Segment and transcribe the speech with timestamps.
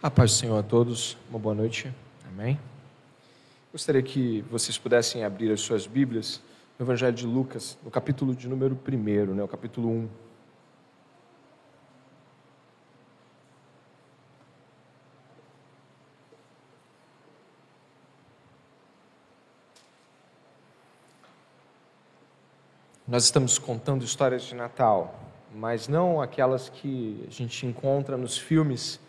[0.00, 1.92] A paz do Senhor a todos, uma boa noite,
[2.28, 2.56] amém.
[3.72, 6.40] Gostaria que vocês pudessem abrir as suas Bíblias
[6.78, 10.08] no Evangelho de Lucas, no capítulo de número 1, né, o capítulo 1.
[23.08, 25.18] Nós estamos contando histórias de Natal,
[25.52, 29.00] mas não aquelas que a gente encontra nos filmes,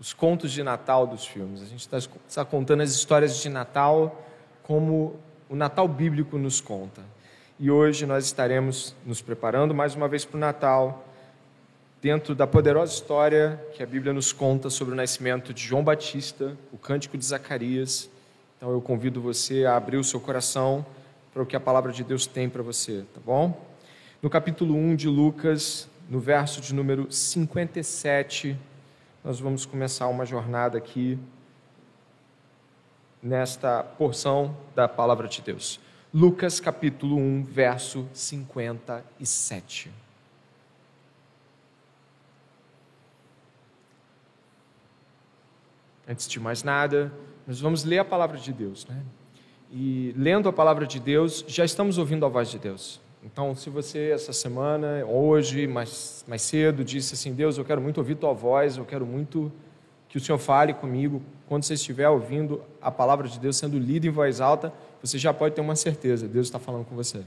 [0.00, 1.60] os contos de Natal dos filmes.
[1.60, 4.26] A gente está, está contando as histórias de Natal
[4.62, 5.14] como
[5.48, 7.02] o Natal bíblico nos conta.
[7.58, 11.04] E hoje nós estaremos nos preparando mais uma vez para o Natal,
[12.00, 16.56] dentro da poderosa história que a Bíblia nos conta sobre o nascimento de João Batista,
[16.72, 18.08] o cântico de Zacarias.
[18.56, 20.86] Então eu convido você a abrir o seu coração
[21.30, 23.68] para o que a palavra de Deus tem para você, tá bom?
[24.22, 28.56] No capítulo 1 de Lucas, no verso de número 57,
[29.22, 31.18] nós vamos começar uma jornada aqui
[33.22, 35.78] nesta porção da palavra de Deus.
[36.12, 39.92] Lucas capítulo 1, verso 57.
[46.08, 47.12] Antes de mais nada,
[47.46, 49.04] nós vamos ler a palavra de Deus, né?
[49.70, 53.00] e lendo a palavra de Deus, já estamos ouvindo a voz de Deus.
[53.22, 57.98] Então, se você essa semana, hoje, mais, mais cedo, disse assim: Deus, eu quero muito
[57.98, 59.52] ouvir tua voz, eu quero muito
[60.08, 61.22] que o Senhor fale comigo.
[61.46, 64.72] Quando você estiver ouvindo a palavra de Deus sendo lida em voz alta,
[65.02, 67.22] você já pode ter uma certeza: Deus está falando com você.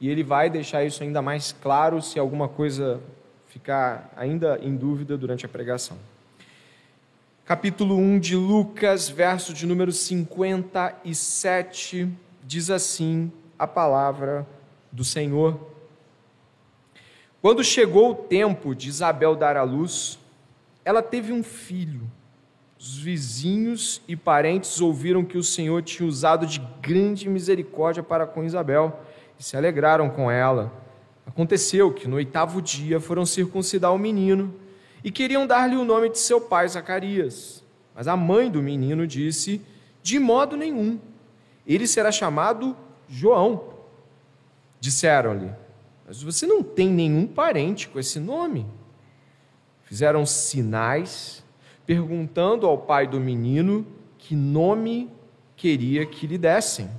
[0.00, 3.00] E Ele vai deixar isso ainda mais claro se alguma coisa
[3.48, 5.96] ficar ainda em dúvida durante a pregação
[7.48, 12.06] capítulo 1 de Lucas, verso de número 57,
[12.44, 14.46] diz assim a palavra
[14.90, 15.58] do Senhor.
[17.40, 20.18] Quando chegou o tempo de Isabel dar à luz,
[20.84, 22.02] ela teve um filho.
[22.78, 28.44] Os vizinhos e parentes ouviram que o Senhor tinha usado de grande misericórdia para com
[28.44, 29.00] Isabel
[29.38, 30.72] e se alegraram com ela.
[31.26, 34.54] Aconteceu que no oitavo dia foram circuncidar o menino
[35.04, 37.62] e queriam dar-lhe o nome de seu pai Zacarias.
[37.94, 39.60] Mas a mãe do menino disse:
[40.02, 40.98] De modo nenhum,
[41.66, 42.76] ele será chamado
[43.08, 43.77] João.
[44.80, 45.50] Disseram-lhe:
[46.06, 48.66] Mas você não tem nenhum parente com esse nome.
[49.84, 51.44] Fizeram sinais,
[51.86, 53.86] perguntando ao pai do menino
[54.18, 55.10] que nome
[55.56, 56.90] queria que lhe dessem.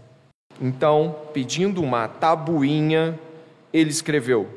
[0.59, 3.17] Então, pedindo uma tabuinha,
[3.71, 4.49] ele escreveu: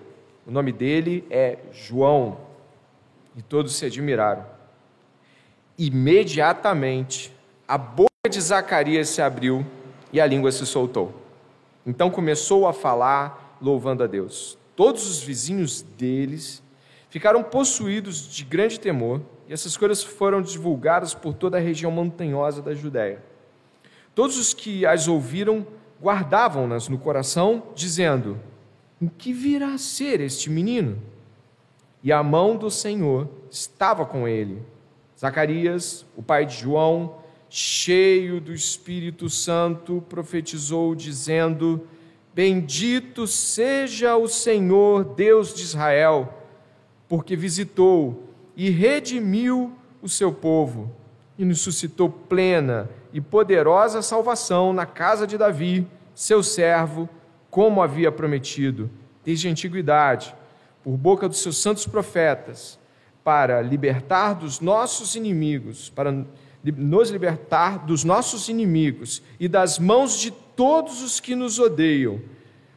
[0.47, 2.39] O nome dele é João.
[3.37, 4.45] E todos se admiraram.
[5.79, 7.33] Imediatamente,
[7.67, 9.65] a boca de Zacarias se abriu
[10.13, 11.22] e a língua se soltou.
[11.87, 14.59] Então começou a falar, louvando a Deus.
[14.77, 16.63] Todos os vizinhos deles
[17.11, 22.63] ficaram possuídos de grande temor, e essas coisas foram divulgadas por toda a região montanhosa
[22.63, 23.23] da Judéia.
[24.15, 25.67] Todos os que as ouviram
[26.01, 28.39] guardavam-nas no coração, dizendo:
[29.01, 30.99] O que virá a ser este menino?
[32.03, 34.63] e a mão do Senhor estava com ele.
[35.19, 37.17] Zacarias, o pai de João,
[37.55, 41.87] cheio do Espírito Santo, profetizou, dizendo:
[42.35, 46.33] Bendito seja o Senhor, Deus de Israel,
[47.07, 48.27] porque visitou
[48.57, 49.71] e redimiu
[50.01, 50.91] o seu povo
[51.39, 57.07] e nos suscitou plena e poderosa salvação na casa de Davi, seu servo,
[57.51, 58.91] como havia prometido,
[59.23, 60.35] desde a antiguidade
[60.83, 62.79] por boca dos seus santos profetas,
[63.23, 66.25] para libertar dos nossos inimigos, para
[66.65, 72.21] nos libertar dos nossos inimigos e das mãos de todos os que nos odeiam,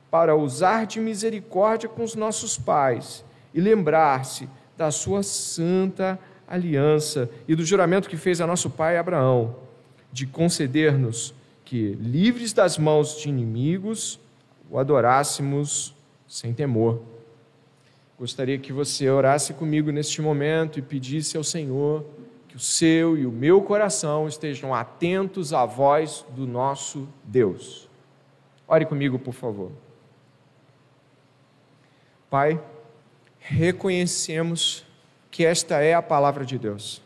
[0.09, 3.23] para usar de misericórdia com os nossos pais
[3.53, 4.47] e lembrar-se
[4.78, 9.56] da sua santa aliança e do juramento que fez a nosso pai Abraão,
[10.12, 11.34] de conceder-nos
[11.66, 14.19] que, livres das mãos de inimigos,
[14.69, 15.94] o adorássemos
[16.28, 17.02] sem temor.
[18.17, 22.05] Gostaria que você orasse comigo neste momento e pedisse ao Senhor
[22.55, 27.90] que o seu e o meu coração estejam atentos à voz do nosso Deus.
[28.66, 29.73] Ore comigo, por favor.
[32.29, 32.61] Pai,
[33.40, 34.85] reconhecemos
[35.29, 37.02] que esta é a palavra de Deus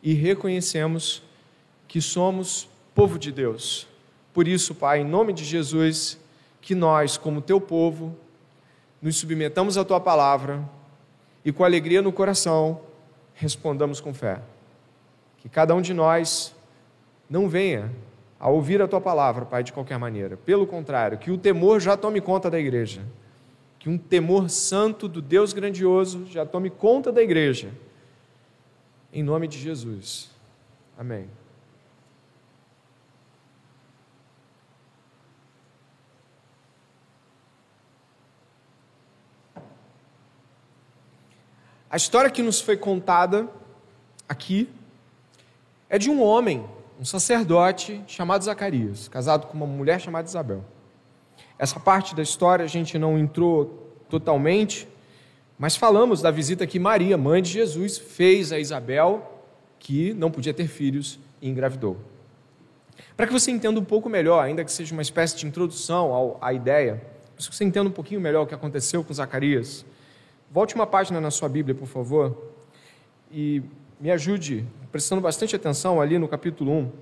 [0.00, 1.24] e reconhecemos
[1.88, 3.88] que somos povo de Deus.
[4.32, 6.20] Por isso, Pai, em nome de Jesus,
[6.60, 8.16] que nós, como teu povo,
[9.02, 10.62] nos submetamos à tua palavra
[11.44, 12.80] e com alegria no coração
[13.34, 14.40] respondamos com fé.
[15.38, 16.54] Que cada um de nós
[17.28, 17.90] não venha
[18.40, 20.36] a ouvir a tua palavra, Pai, de qualquer maneira.
[20.36, 23.02] Pelo contrário, que o temor já tome conta da igreja.
[23.78, 27.70] Que um temor santo do Deus grandioso já tome conta da igreja.
[29.12, 30.30] em nome de Jesus.
[30.96, 31.28] Amém.
[41.90, 43.48] A história que nos foi contada
[44.28, 44.68] aqui
[45.88, 46.64] é de um homem,
[47.00, 50.64] um sacerdote chamado Zacarias, casado com uma mulher chamada Isabel.
[51.58, 54.88] Essa parte da história a gente não entrou totalmente,
[55.58, 59.42] mas falamos da visita que Maria, mãe de Jesus, fez a Isabel,
[59.78, 61.96] que não podia ter filhos e engravidou.
[63.16, 66.52] Para que você entenda um pouco melhor, ainda que seja uma espécie de introdução à
[66.52, 67.02] ideia,
[67.34, 69.84] para que você entenda um pouquinho melhor o que aconteceu com Zacarias,
[70.50, 72.54] Volte uma página na sua Bíblia, por favor,
[73.30, 73.62] e
[74.00, 76.92] me ajude, prestando bastante atenção ali no capítulo 1.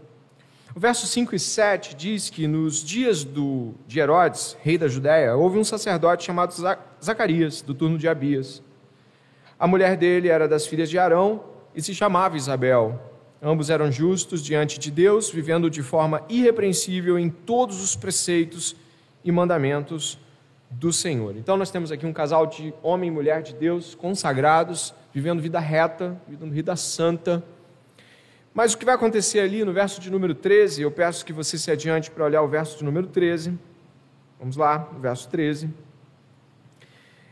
[0.74, 5.34] O verso 5 e 7 diz que nos dias do, de Herodes, rei da Judéia,
[5.34, 6.52] houve um sacerdote chamado
[7.02, 8.62] Zacarias, do turno de Abias.
[9.58, 11.42] A mulher dele era das filhas de Arão
[11.74, 13.00] e se chamava Isabel.
[13.40, 18.76] Ambos eram justos diante de Deus, vivendo de forma irrepreensível em todos os preceitos
[19.24, 20.18] e mandamentos
[20.70, 21.36] do Senhor.
[21.36, 25.58] Então nós temos aqui um casal de homem e mulher de Deus, consagrados, vivendo vida
[25.58, 27.42] reta, vivendo vida santa.
[28.56, 31.58] Mas o que vai acontecer ali no verso de número 13, eu peço que você
[31.58, 33.52] se adiante para olhar o verso de número 13.
[34.40, 35.68] Vamos lá, o verso 13.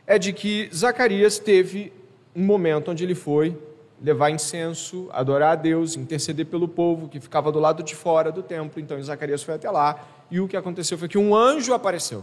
[0.07, 1.95] É de que Zacarias teve
[2.37, 3.57] um momento onde ele foi
[4.03, 8.43] levar incenso, adorar a Deus, interceder pelo povo que ficava do lado de fora do
[8.43, 8.79] templo.
[8.79, 12.23] Então Zacarias foi até lá e o que aconteceu foi que um anjo apareceu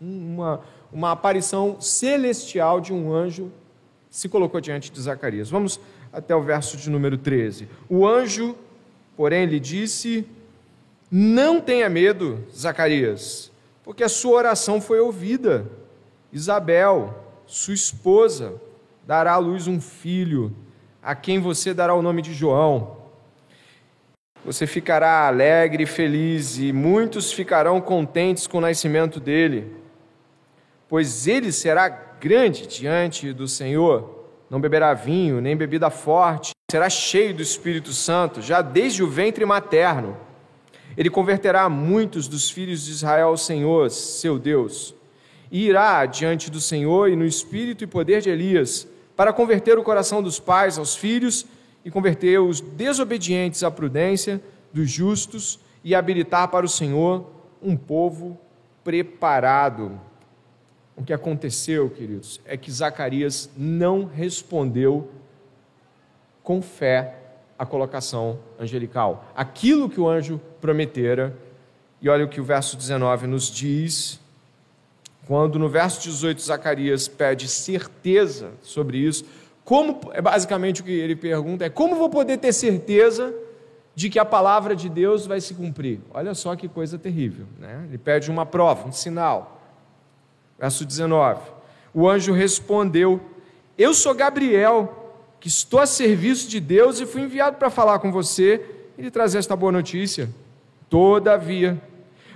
[0.00, 0.60] uma,
[0.92, 3.52] uma aparição celestial de um anjo
[4.10, 5.48] se colocou diante de Zacarias.
[5.50, 5.78] Vamos
[6.18, 7.68] até o verso de número 13.
[7.88, 8.56] O anjo,
[9.16, 10.26] porém, lhe disse:
[11.10, 13.50] Não tenha medo, Zacarias,
[13.82, 15.66] porque a sua oração foi ouvida.
[16.32, 18.54] Isabel, sua esposa,
[19.06, 20.54] dará à luz um filho,
[21.02, 22.98] a quem você dará o nome de João.
[24.44, 29.78] Você ficará alegre e feliz, e muitos ficarão contentes com o nascimento dele
[30.88, 34.17] pois ele será grande diante do Senhor,
[34.50, 39.44] não beberá vinho, nem bebida forte, será cheio do Espírito Santo, já desde o ventre
[39.44, 40.16] materno.
[40.96, 44.94] Ele converterá muitos dos filhos de Israel ao Senhor, seu Deus,
[45.50, 48.86] e irá diante do Senhor e no espírito e poder de Elias,
[49.16, 51.46] para converter o coração dos pais aos filhos
[51.84, 54.42] e converter os desobedientes à prudência
[54.72, 57.30] dos justos e habilitar para o Senhor
[57.62, 58.38] um povo
[58.84, 60.00] preparado.
[60.98, 65.08] O que aconteceu, queridos, é que Zacarias não respondeu
[66.42, 67.14] com fé
[67.56, 69.24] a colocação angelical.
[69.34, 71.36] Aquilo que o anjo prometera,
[72.02, 74.18] e olha o que o verso 19 nos diz,
[75.24, 79.24] quando no verso 18 Zacarias pede certeza sobre isso,
[79.64, 83.34] como é basicamente o que ele pergunta é como vou poder ter certeza
[83.94, 86.00] de que a palavra de Deus vai se cumprir?
[86.10, 87.84] Olha só que coisa terrível, né?
[87.88, 89.57] Ele pede uma prova, um sinal.
[90.58, 91.40] Verso 19:
[91.94, 93.20] O anjo respondeu:
[93.76, 98.10] Eu sou Gabriel, que estou a serviço de Deus e fui enviado para falar com
[98.10, 98.64] você
[98.96, 100.28] e lhe trazer esta boa notícia.
[100.90, 101.80] Todavia,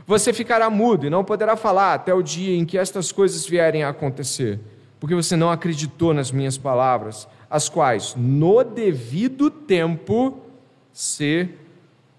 [0.07, 3.83] você ficará mudo e não poderá falar até o dia em que estas coisas vierem
[3.83, 4.61] a acontecer,
[5.01, 10.39] porque você não acreditou nas minhas palavras, as quais, no devido tempo,
[10.93, 11.49] se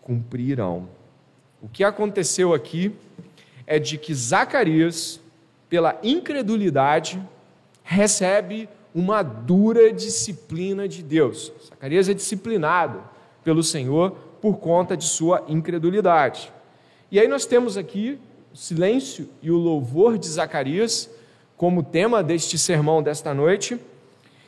[0.02, 0.90] cumprirão.
[1.62, 2.94] O que aconteceu aqui
[3.66, 5.22] é de que Zacarias
[5.74, 7.20] pela incredulidade,
[7.82, 11.52] recebe uma dura disciplina de Deus.
[11.68, 13.02] Zacarias é disciplinado
[13.44, 16.54] pelo Senhor por conta de sua incredulidade.
[17.12, 18.20] E aí nós temos aqui
[18.54, 21.10] o silêncio e o louvor de Zacarias
[21.58, 23.80] como tema deste sermão desta noite.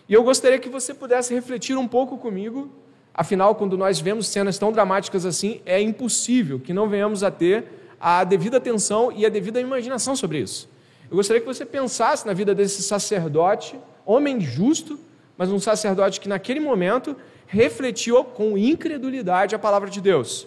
[0.07, 2.69] E eu gostaria que você pudesse refletir um pouco comigo,
[3.11, 7.65] afinal, quando nós vemos cenas tão dramáticas assim, é impossível que não venhamos a ter
[7.99, 10.74] a devida atenção e a devida imaginação sobre isso.
[11.15, 14.99] Eu gostaria que você pensasse na vida desse sacerdote, homem justo,
[15.37, 17.15] mas um sacerdote que naquele momento
[17.47, 20.45] refletiu com incredulidade a palavra de Deus.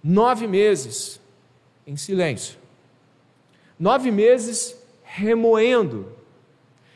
[0.00, 1.20] Nove meses
[1.84, 2.56] em silêncio.
[3.76, 6.06] Nove meses remoendo.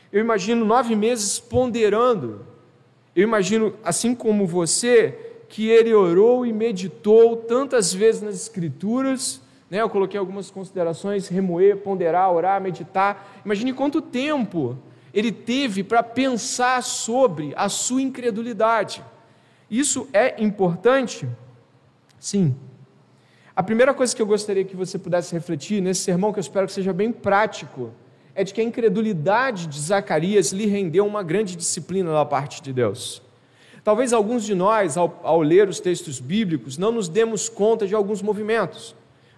[0.09, 2.45] Eu imagino nove meses ponderando.
[3.13, 9.81] Eu imagino, assim como você, que ele orou e meditou tantas vezes nas Escrituras né?
[9.81, 13.41] Eu coloquei algumas considerações: remoer, ponderar, orar, meditar.
[13.43, 14.77] Imagine quanto tempo
[15.13, 19.03] ele teve para pensar sobre a sua incredulidade.
[19.69, 21.27] Isso é importante?
[22.19, 22.55] Sim.
[23.55, 26.67] A primeira coisa que eu gostaria que você pudesse refletir nesse sermão, que eu espero
[26.67, 27.91] que seja bem prático,
[28.35, 32.73] é de que a incredulidade de Zacarias lhe rendeu uma grande disciplina da parte de
[32.73, 33.21] Deus.
[33.81, 37.95] Talvez alguns de nós, ao, ao ler os textos bíblicos, não nos demos conta de
[37.95, 38.93] alguns movimentos.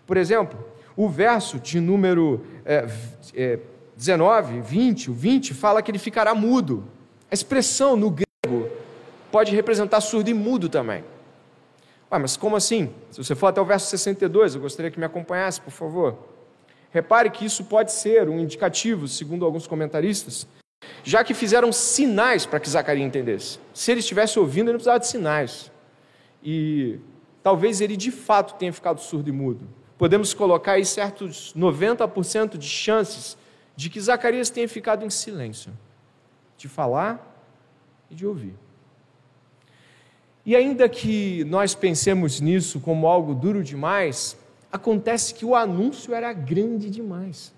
[0.07, 0.57] Por exemplo,
[0.95, 2.87] o verso de número é,
[3.35, 3.59] é,
[3.95, 6.85] 19, 20, o 20, fala que ele ficará mudo.
[7.29, 8.69] A expressão no grego
[9.29, 11.03] pode representar surdo e mudo também.
[12.09, 12.89] Ué, mas como assim?
[13.11, 16.17] Se você for até o verso 62, eu gostaria que me acompanhasse, por favor.
[16.89, 20.47] Repare que isso pode ser um indicativo, segundo alguns comentaristas,
[21.03, 23.59] já que fizeram sinais para que Zacarias entendesse.
[23.73, 25.69] Se ele estivesse ouvindo, ele não precisava de sinais.
[26.41, 26.97] E
[27.43, 29.67] talvez ele de fato tenha ficado surdo e mudo.
[29.97, 33.37] Podemos colocar aí certos 90% de chances
[33.75, 35.71] de que Zacarias tenha ficado em silêncio,
[36.57, 37.45] de falar
[38.09, 38.53] e de ouvir.
[40.45, 44.37] E ainda que nós pensemos nisso como algo duro demais,
[44.71, 47.55] acontece que o anúncio era grande demais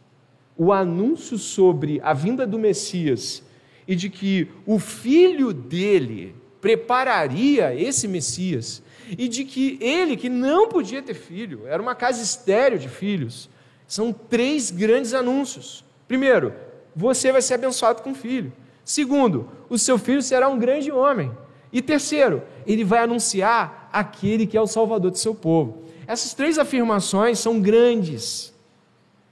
[0.60, 3.42] o anúncio sobre a vinda do Messias
[3.88, 8.84] e de que o filho dele prepararia esse Messias
[9.18, 13.50] e de que ele, que não podia ter filho, era uma casa estéreo de filhos,
[13.88, 15.84] são três grandes anúncios.
[16.08, 16.54] Primeiro,
[16.96, 18.52] você vai ser abençoado com filho.
[18.84, 21.32] Segundo, o seu filho será um grande homem.
[21.72, 25.84] E terceiro, ele vai anunciar aquele que é o salvador do seu povo.
[26.08, 28.54] Essas três afirmações são grandes.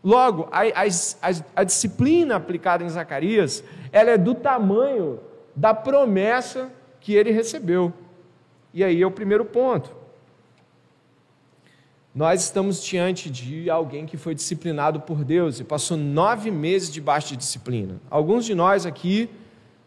[0.03, 5.19] Logo, a, a, a, disciplina aplicada em Zacarias, ela é do tamanho
[5.55, 7.91] da promessa que ele recebeu.
[8.77, 9.89] E aí é o primeiro ponto.
[12.13, 17.29] Nós estamos diante de alguém que foi disciplinado por Deus e passou nove meses debaixo
[17.29, 17.99] de disciplina.
[18.07, 19.31] Alguns de nós aqui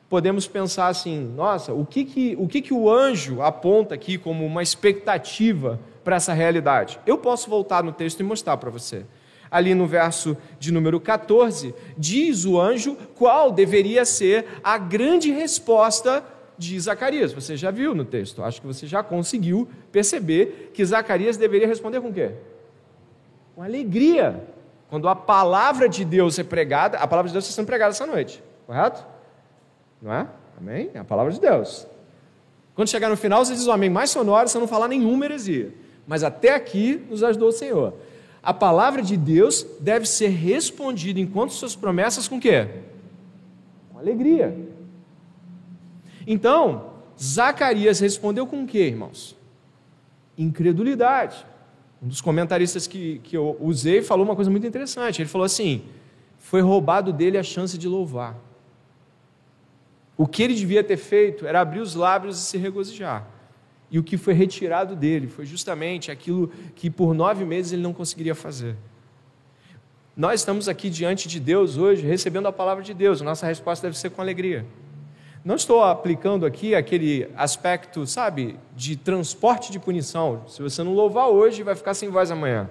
[0.08, 4.44] podemos pensar assim: nossa, o que, que, o, que, que o anjo aponta aqui como
[4.44, 6.98] uma expectativa para essa realidade?
[7.06, 9.06] Eu posso voltar no texto e mostrar para você
[9.50, 16.24] ali no verso de número 14, diz o anjo qual deveria ser a grande resposta
[16.60, 17.32] de Zacarias.
[17.32, 22.00] Você já viu no texto, acho que você já conseguiu perceber que Zacarias deveria responder
[22.00, 22.32] com o quê?
[23.54, 24.46] Com alegria.
[24.88, 28.06] Quando a palavra de Deus é pregada, a palavra de Deus está sendo pregada essa
[28.06, 29.04] noite, correto?
[30.00, 30.26] Não é?
[30.58, 30.90] Amém?
[30.94, 31.86] É a palavra de Deus.
[32.74, 35.72] Quando chegar no final, você diz o amém mais sonoro, você não falar nenhuma heresia.
[36.06, 37.94] Mas até aqui nos ajudou o Senhor
[38.42, 42.66] a palavra de Deus deve ser respondida enquanto suas promessas com quê?
[43.92, 44.56] Com alegria.
[46.26, 49.36] Então, Zacarias respondeu com o quê, irmãos?
[50.36, 51.44] Incredulidade.
[52.02, 55.20] Um dos comentaristas que, que eu usei falou uma coisa muito interessante.
[55.20, 55.82] Ele falou assim:
[56.38, 58.36] foi roubado dele a chance de louvar.
[60.16, 63.26] O que ele devia ter feito era abrir os lábios e se regozijar.
[63.90, 67.92] E o que foi retirado dele foi justamente aquilo que por nove meses ele não
[67.92, 68.76] conseguiria fazer.
[70.16, 73.20] Nós estamos aqui diante de Deus hoje, recebendo a palavra de Deus.
[73.20, 74.66] Nossa resposta deve ser com alegria.
[75.42, 80.42] Não estou aplicando aqui aquele aspecto, sabe, de transporte de punição.
[80.46, 82.68] Se você não louvar hoje, vai ficar sem voz amanhã.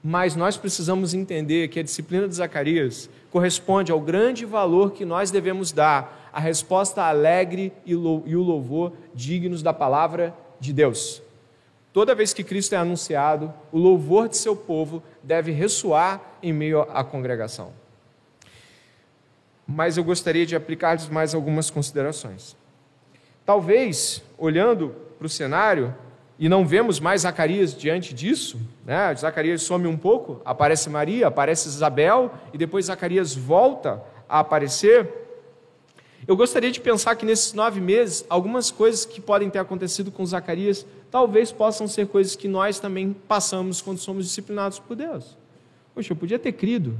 [0.00, 5.32] Mas nós precisamos entender que a disciplina de Zacarias corresponde ao grande valor que nós
[5.32, 11.20] devemos dar à resposta alegre e o louvor dignos da palavra de Deus.
[11.92, 16.82] Toda vez que Cristo é anunciado, o louvor de seu povo deve ressoar em meio
[16.82, 17.72] à congregação.
[19.66, 22.56] Mas eu gostaria de aplicar-lhes mais algumas considerações.
[23.46, 25.94] Talvez, olhando para o cenário,
[26.38, 29.14] e não vemos mais Zacarias diante disso, né?
[29.14, 35.08] Zacarias some um pouco, aparece Maria, aparece Isabel, e depois Zacarias volta a aparecer.
[36.26, 40.24] Eu gostaria de pensar que nesses nove meses, algumas coisas que podem ter acontecido com
[40.24, 45.36] Zacarias, talvez possam ser coisas que nós também passamos quando somos disciplinados por Deus.
[45.94, 46.98] Poxa, eu podia ter crido.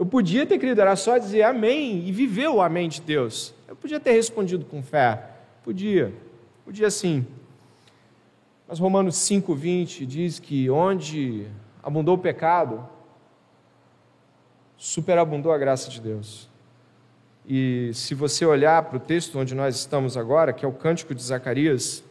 [0.00, 3.52] Eu podia ter crido, era só dizer amém e viver o amém de Deus.
[3.68, 5.26] Eu podia ter respondido com fé.
[5.62, 6.10] Podia.
[6.64, 7.26] Podia sim.
[8.66, 11.46] Mas Romanos 5,20 diz que onde
[11.82, 12.88] abundou o pecado,
[14.74, 16.48] superabundou a graça de Deus.
[17.46, 21.14] E se você olhar para o texto onde nós estamos agora, que é o Cântico
[21.14, 22.02] de Zacarias,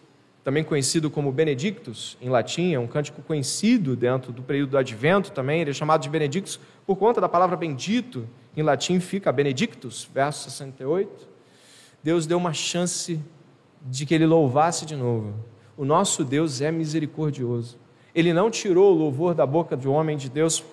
[0.49, 5.31] também conhecido como Benedictus em latim, é um cântico conhecido dentro do período do Advento
[5.31, 8.27] também, ele é chamado de Benedictus por conta da palavra bendito,
[8.57, 11.29] em latim fica Benedictus, verso 68.
[12.03, 13.19] Deus deu uma chance
[13.85, 15.35] de que ele louvasse de novo.
[15.77, 17.77] O nosso Deus é misericordioso.
[18.15, 20.63] Ele não tirou o louvor da boca do homem de Deus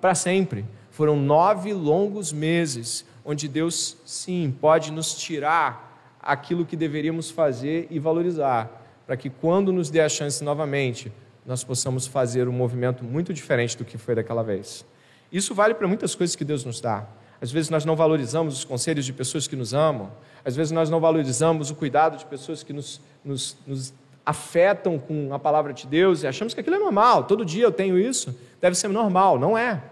[0.00, 0.64] para sempre.
[0.88, 7.98] Foram nove longos meses onde Deus, sim, pode nos tirar aquilo que deveríamos fazer e
[7.98, 8.79] valorizar,
[9.10, 11.12] para que quando nos dê a chance novamente,
[11.44, 14.86] nós possamos fazer um movimento muito diferente do que foi daquela vez.
[15.32, 17.08] Isso vale para muitas coisas que Deus nos dá.
[17.42, 20.12] Às vezes nós não valorizamos os conselhos de pessoas que nos amam,
[20.44, 23.92] às vezes nós não valorizamos o cuidado de pessoas que nos, nos, nos
[24.24, 27.72] afetam com a palavra de Deus e achamos que aquilo é normal, todo dia eu
[27.72, 29.40] tenho isso, deve ser normal.
[29.40, 29.82] Não é,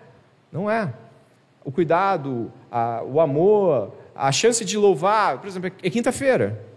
[0.52, 0.94] não é.
[1.64, 6.67] O cuidado, a, o amor, a chance de louvar, por exemplo, é quinta-feira.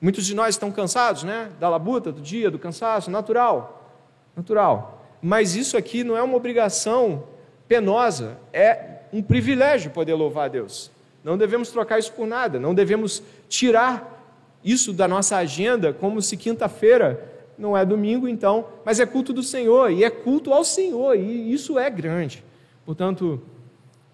[0.00, 1.50] Muitos de nós estão cansados, né?
[1.60, 3.98] Da labuta, do dia, do cansaço, natural.
[4.34, 5.04] Natural.
[5.20, 7.24] Mas isso aqui não é uma obrigação
[7.68, 10.90] penosa, é um privilégio poder louvar a Deus.
[11.22, 14.18] Não devemos trocar isso por nada, não devemos tirar
[14.64, 17.28] isso da nossa agenda como se quinta-feira
[17.58, 21.52] não é domingo, então, mas é culto do Senhor e é culto ao Senhor, e
[21.52, 22.42] isso é grande.
[22.86, 23.40] Portanto,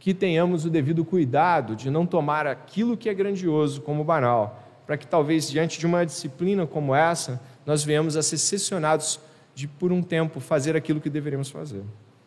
[0.01, 4.97] que tenhamos o devido cuidado de não tomar aquilo que é grandioso como banal, para
[4.97, 9.19] que talvez diante de uma disciplina como essa, nós venhamos a ser sessionados
[9.55, 11.83] de por um tempo fazer aquilo que deveríamos fazer.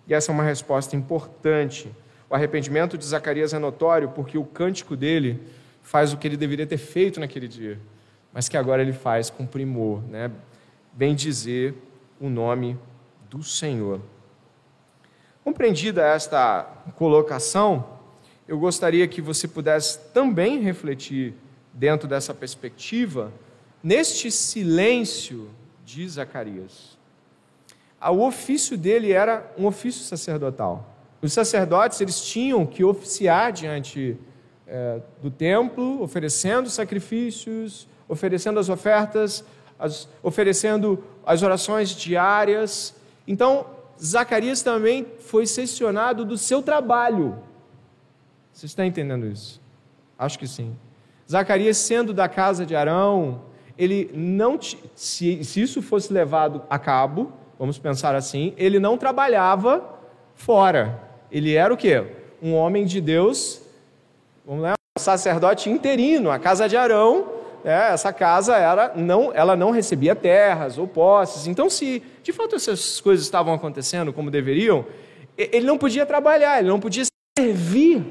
[0.08, 1.90] E essa é uma resposta importante.
[2.30, 5.40] O arrependimento de Zacarias é notório porque o cântico dele
[5.82, 7.80] faz o que ele deveria ter feito naquele dia
[8.34, 10.32] mas que agora ele faz com primor, né?
[10.94, 11.74] bem dizer
[12.20, 12.78] o nome
[13.30, 14.02] do Senhor.
[15.44, 16.64] Compreendida esta
[16.96, 17.98] colocação,
[18.48, 21.34] eu gostaria que você pudesse também refletir
[21.80, 23.32] dentro dessa perspectiva,
[23.82, 25.50] neste silêncio
[25.86, 26.98] de Zacarias.
[28.02, 30.94] O ofício dele era um ofício sacerdotal.
[31.22, 34.18] Os sacerdotes eles tinham que oficiar diante
[34.68, 39.46] é, do templo, oferecendo sacrifícios, oferecendo as ofertas,
[39.78, 42.94] as, oferecendo as orações diárias.
[43.26, 43.66] Então,
[44.02, 47.42] Zacarias também foi seccionado do seu trabalho.
[48.52, 49.62] Você está entendendo isso?
[50.18, 50.76] Acho que sim.
[51.30, 53.42] Zacarias, sendo da casa de Arão,
[53.78, 54.60] ele não,
[54.96, 59.84] se, se isso fosse levado a cabo, vamos pensar assim, ele não trabalhava
[60.34, 61.00] fora.
[61.32, 62.04] Ele era o quê?
[62.42, 63.62] Um homem de Deus,
[64.46, 66.32] vamos lá, um sacerdote interino.
[66.32, 71.46] A casa de Arão é, essa casa era, não, ela não recebia terras ou posses.
[71.46, 74.86] Então, se de fato essas coisas estavam acontecendo como deveriam,
[75.38, 77.04] ele não podia trabalhar, ele não podia
[77.38, 78.04] servir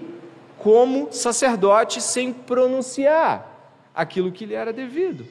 [0.59, 3.59] como sacerdote sem pronunciar
[3.95, 5.27] aquilo que lhe era devido.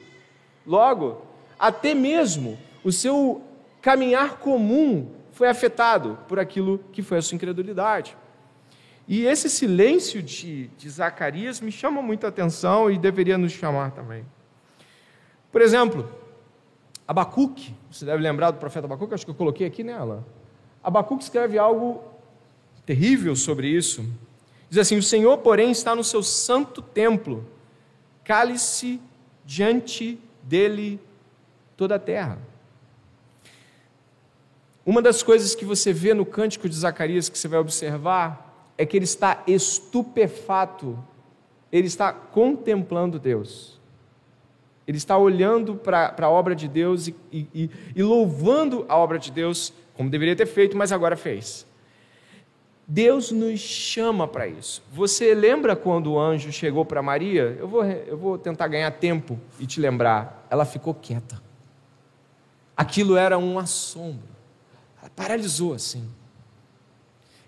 [0.66, 1.22] Logo,
[1.58, 3.42] até mesmo o seu
[3.80, 8.16] caminhar comum foi afetado por aquilo que foi a sua incredulidade.
[9.06, 14.24] E esse silêncio de, de Zacarias me chama muita atenção e deveria nos chamar também.
[15.50, 16.10] Por exemplo,
[17.06, 20.26] Abacuque, você deve lembrar do profeta Abacuque, acho que eu coloquei aqui nela.
[20.84, 22.04] Abacuque escreve algo
[22.84, 24.04] terrível sobre isso.
[24.70, 27.46] Diz assim: O Senhor, porém, está no seu santo templo,
[28.24, 29.00] cale-se
[29.44, 31.00] diante dele
[31.76, 32.38] toda a terra.
[34.84, 38.86] Uma das coisas que você vê no cântico de Zacarias, que você vai observar, é
[38.86, 40.98] que ele está estupefato,
[41.70, 43.78] ele está contemplando Deus.
[44.86, 49.30] Ele está olhando para a obra de Deus e, e, e louvando a obra de
[49.30, 51.66] Deus, como deveria ter feito, mas agora fez.
[52.90, 54.82] Deus nos chama para isso.
[54.90, 57.54] Você lembra quando o anjo chegou para Maria?
[57.58, 60.46] Eu vou, eu vou tentar ganhar tempo e te lembrar.
[60.48, 61.38] Ela ficou quieta.
[62.74, 64.26] Aquilo era um assombro.
[64.98, 66.08] Ela paralisou assim.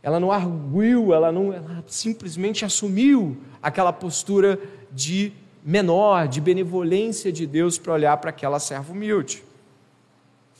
[0.02, 4.60] Ela não arguiu, ela não, ela simplesmente assumiu aquela postura
[4.92, 5.32] de
[5.64, 9.42] menor, de benevolência de Deus para olhar para aquela serva humilde.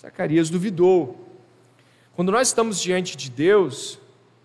[0.00, 1.28] Zacarias duvidou.
[2.16, 3.98] Quando nós estamos diante de Deus,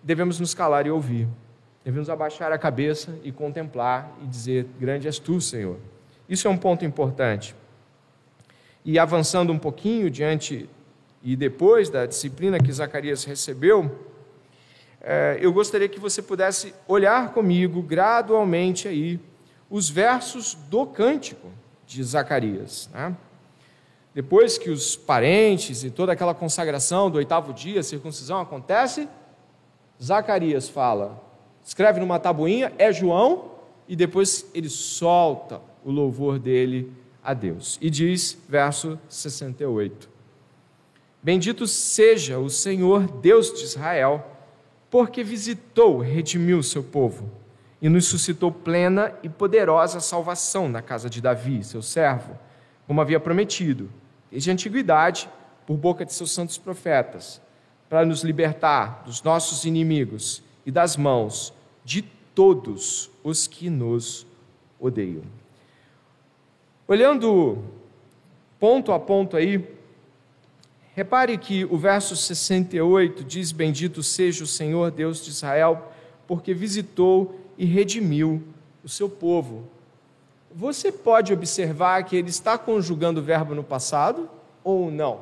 [0.06, 1.26] devemos nos calar e ouvir.
[1.84, 5.78] Devemos abaixar a cabeça e contemplar e dizer: Grande és tu, Senhor.
[6.28, 7.56] Isso é um ponto importante.
[8.84, 10.70] E avançando um pouquinho diante
[11.22, 13.90] e depois da disciplina que Zacarias recebeu,
[15.00, 19.18] é, eu gostaria que você pudesse olhar comigo gradualmente aí
[19.68, 21.48] os versos do cântico
[21.84, 22.88] de Zacarias.
[22.94, 23.16] Né?
[24.14, 29.08] Depois que os parentes e toda aquela consagração do oitavo dia, circuncisão acontece,
[30.02, 31.22] Zacarias fala,
[31.64, 33.52] escreve numa tabuinha, é João,
[33.88, 37.78] e depois ele solta o louvor dele a Deus.
[37.80, 40.08] E diz, verso 68:
[41.22, 44.24] Bendito seja o Senhor Deus de Israel
[44.90, 47.30] porque visitou, redimiu o seu povo
[47.82, 52.38] e nos suscitou plena e poderosa salvação na casa de Davi, seu servo,
[52.86, 53.90] como havia prometido,
[54.30, 55.28] desde a antiguidade,
[55.66, 57.40] por boca de seus santos profetas,
[57.88, 61.52] para nos libertar dos nossos inimigos e das mãos
[61.84, 62.02] de
[62.34, 64.26] todos os que nos
[64.78, 65.22] odeiam.
[66.88, 67.58] Olhando
[68.58, 69.76] ponto a ponto aí,
[70.96, 75.92] Repare que o verso 68 diz: Bendito seja o Senhor Deus de Israel,
[76.26, 78.42] porque visitou e redimiu
[78.82, 79.68] o seu povo.
[80.50, 84.26] Você pode observar que ele está conjugando o verbo no passado
[84.64, 85.20] ou não?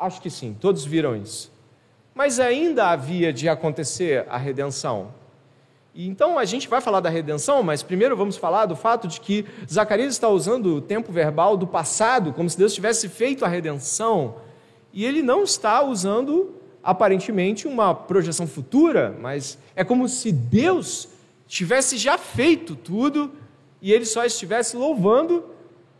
[0.00, 1.52] Acho que sim, todos viram isso.
[2.14, 5.12] Mas ainda havia de acontecer a redenção.
[5.94, 9.20] E então a gente vai falar da redenção, mas primeiro vamos falar do fato de
[9.20, 13.48] que Zacarias está usando o tempo verbal do passado, como se Deus tivesse feito a
[13.48, 14.36] redenção,
[14.90, 21.10] e ele não está usando aparentemente uma projeção futura, mas é como se Deus
[21.46, 23.32] tivesse já feito tudo
[23.82, 25.44] e ele só estivesse louvando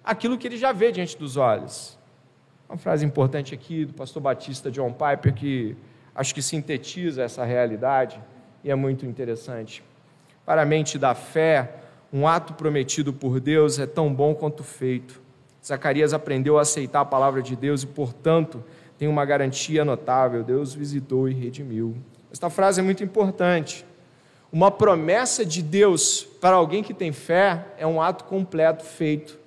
[0.02, 1.99] aquilo que ele já vê diante dos olhos.
[2.70, 5.76] Uma frase importante aqui do pastor batista John Piper que
[6.14, 8.20] acho que sintetiza essa realidade
[8.62, 9.82] e é muito interessante.
[10.46, 11.68] Para a mente da fé,
[12.12, 15.20] um ato prometido por Deus é tão bom quanto feito.
[15.66, 18.62] Zacarias aprendeu a aceitar a palavra de Deus e, portanto,
[18.96, 21.96] tem uma garantia notável: Deus visitou e redimiu.
[22.32, 23.84] Esta frase é muito importante.
[24.52, 29.40] Uma promessa de Deus para alguém que tem fé é um ato completo feito.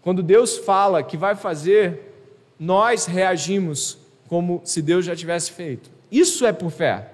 [0.00, 2.11] Quando Deus fala que vai fazer,
[2.58, 5.90] nós reagimos como se Deus já tivesse feito.
[6.10, 7.10] Isso é por fé.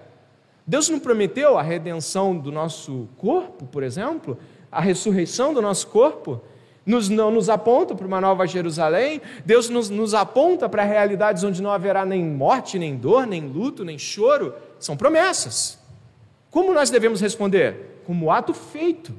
[0.67, 4.39] Deus não prometeu a redenção do nosso corpo, por exemplo,
[4.71, 6.43] a ressurreição do nosso corpo?
[6.85, 11.63] Nos, não nos aponta para uma nova Jerusalém, Deus nos, nos aponta para realidades onde
[11.63, 14.55] não haverá nem morte, nem dor, nem luto, nem choro.
[14.79, 15.79] São promessas.
[16.51, 18.03] Como nós devemos responder?
[18.07, 19.15] Como ato feito.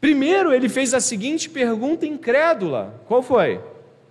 [0.00, 3.60] Primeiro, ele fez a seguinte pergunta incrédula: qual foi?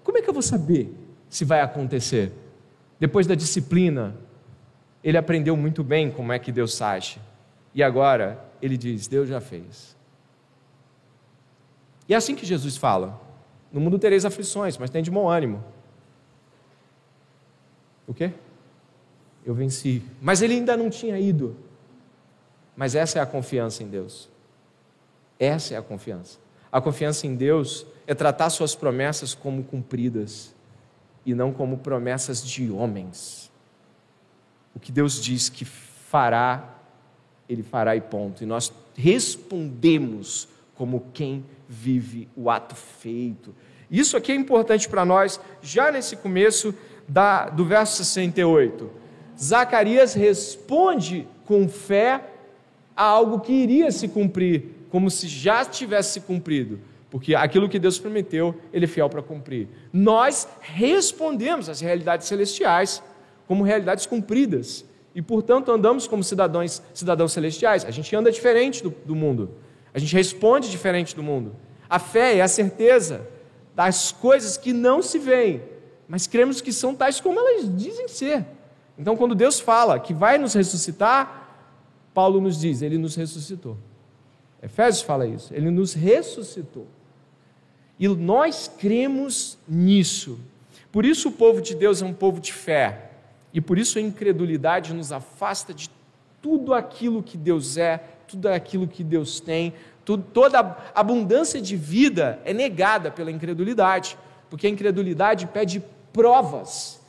[0.03, 0.93] Como é que eu vou saber
[1.29, 2.31] se vai acontecer?
[2.99, 4.15] Depois da disciplina,
[5.03, 7.19] ele aprendeu muito bem como é que Deus age.
[7.73, 9.95] E agora ele diz: Deus já fez.
[12.07, 13.19] E é assim que Jesus fala:
[13.71, 15.63] No mundo tereis aflições, mas tem de bom ânimo.
[18.07, 18.31] O quê?
[19.45, 20.03] Eu venci.
[20.21, 21.55] Mas ele ainda não tinha ido.
[22.75, 24.29] Mas essa é a confiança em Deus.
[25.39, 26.37] Essa é a confiança.
[26.71, 30.53] A confiança em Deus é tratar suas promessas como cumpridas
[31.25, 33.51] e não como promessas de homens
[34.75, 36.75] o que Deus diz que fará,
[37.47, 38.43] Ele fará e ponto.
[38.43, 43.53] E nós respondemos como quem vive o ato feito.
[43.89, 46.73] Isso aqui é importante para nós, já nesse começo
[47.07, 48.89] da, do verso 68.
[49.39, 52.23] Zacarias responde com fé
[52.95, 56.79] a algo que iria se cumprir, como se já tivesse se cumprido,
[57.11, 59.67] porque aquilo que Deus prometeu, Ele é fiel para cumprir.
[59.91, 63.03] Nós respondemos às realidades celestiais
[63.45, 64.85] como realidades cumpridas.
[65.13, 67.83] E, portanto, andamos como cidadãos, cidadãos celestiais.
[67.83, 69.51] A gente anda diferente do, do mundo.
[69.93, 71.53] A gente responde diferente do mundo.
[71.89, 73.27] A fé é a certeza
[73.75, 75.61] das coisas que não se veem,
[76.07, 78.45] mas cremos que são tais como elas dizem ser.
[78.97, 81.57] Então, quando Deus fala que vai nos ressuscitar,
[82.13, 83.77] Paulo nos diz: Ele nos ressuscitou.
[84.63, 86.87] Efésios fala isso, Ele nos ressuscitou.
[88.01, 90.39] E nós cremos nisso.
[90.91, 93.11] Por isso, o povo de Deus é um povo de fé.
[93.53, 95.87] E por isso a incredulidade nos afasta de
[96.41, 101.75] tudo aquilo que Deus é, tudo aquilo que Deus tem, tudo, toda a abundância de
[101.75, 104.17] vida é negada pela incredulidade,
[104.49, 106.99] porque a incredulidade pede provas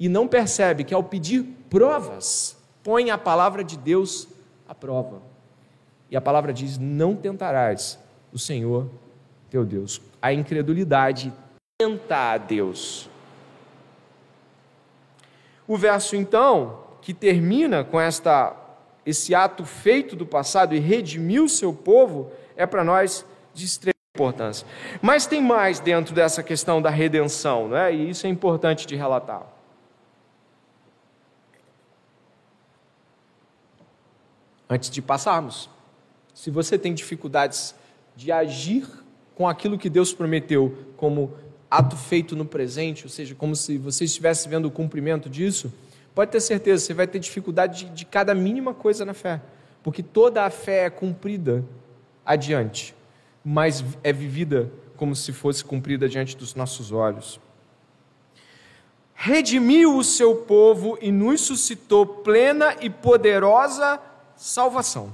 [0.00, 4.26] e não percebe que ao pedir provas, põe a palavra de Deus
[4.66, 5.22] à prova.
[6.10, 7.96] E a palavra diz: Não tentarás
[8.32, 8.90] o Senhor
[9.48, 10.00] teu Deus.
[10.22, 11.32] A incredulidade
[11.76, 13.10] tenta a Deus.
[15.66, 18.56] O verso então, que termina com esta
[19.04, 24.66] esse ato feito do passado e redimiu seu povo, é para nós de extrema importância.
[25.00, 27.92] Mas tem mais dentro dessa questão da redenção, não é?
[27.92, 29.44] E isso é importante de relatar.
[34.70, 35.68] Antes de passarmos,
[36.32, 37.74] se você tem dificuldades
[38.14, 39.01] de agir
[39.34, 41.34] com aquilo que Deus prometeu como
[41.70, 45.72] ato feito no presente, ou seja, como se você estivesse vendo o cumprimento disso,
[46.14, 49.40] pode ter certeza, você vai ter dificuldade de, de cada mínima coisa na fé,
[49.82, 51.64] porque toda a fé é cumprida
[52.24, 52.94] adiante,
[53.44, 57.40] mas é vivida como se fosse cumprida diante dos nossos olhos.
[59.14, 64.00] Redimiu o seu povo e nos suscitou plena e poderosa
[64.36, 65.12] salvação.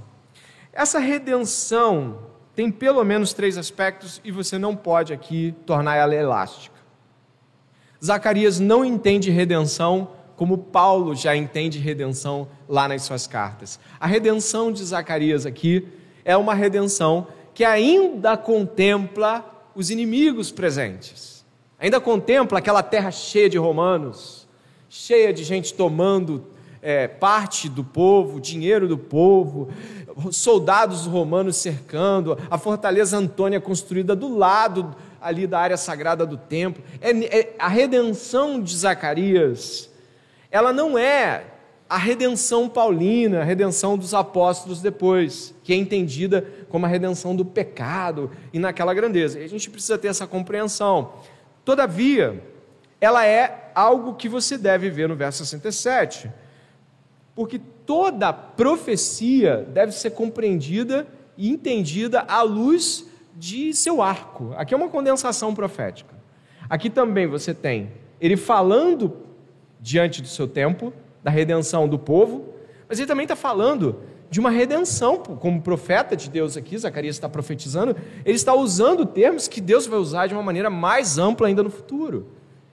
[0.72, 2.18] Essa redenção
[2.58, 6.74] tem pelo menos três aspectos e você não pode aqui tornar ela elástica.
[8.04, 13.78] Zacarias não entende redenção como Paulo já entende redenção lá nas suas cartas.
[14.00, 15.86] A redenção de Zacarias aqui
[16.24, 21.46] é uma redenção que ainda contempla os inimigos presentes.
[21.78, 24.48] Ainda contempla aquela terra cheia de romanos,
[24.88, 26.44] cheia de gente tomando
[26.82, 29.68] é, parte do povo, dinheiro do povo,
[30.30, 36.82] soldados romanos cercando, a fortaleza Antônia construída do lado ali da área sagrada do templo.
[37.00, 39.90] É, é, a redenção de Zacarias,
[40.50, 41.44] ela não é
[41.88, 47.44] a redenção paulina, a redenção dos apóstolos depois, que é entendida como a redenção do
[47.44, 49.40] pecado e naquela grandeza.
[49.40, 51.14] E a gente precisa ter essa compreensão.
[51.64, 52.42] Todavia,
[53.00, 56.30] ela é algo que você deve ver no verso 67,
[57.38, 64.52] porque toda profecia deve ser compreendida e entendida à luz de seu arco.
[64.56, 66.16] Aqui é uma condensação profética.
[66.68, 69.18] Aqui também você tem ele falando
[69.80, 72.54] diante do seu tempo, da redenção do povo,
[72.88, 77.28] mas ele também está falando de uma redenção, como profeta de Deus aqui, Zacarias está
[77.28, 81.62] profetizando, ele está usando termos que Deus vai usar de uma maneira mais ampla ainda
[81.62, 82.26] no futuro.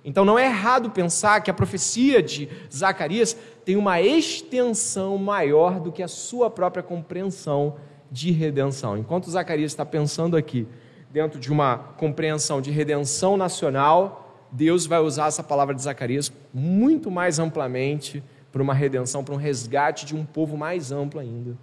[0.06, 5.92] Então não é errado pensar que a profecia de Zacarias tem uma extensão maior do
[5.92, 7.76] que a sua própria compreensão
[8.12, 8.96] de redenção.
[8.96, 10.68] Enquanto Zacarias está pensando aqui,
[11.12, 17.10] dentro de uma compreensão de redenção nacional, Deus vai usar essa palavra de Zacarias muito
[17.10, 21.58] mais amplamente para uma redenção, para um resgate de um povo mais amplo ainda.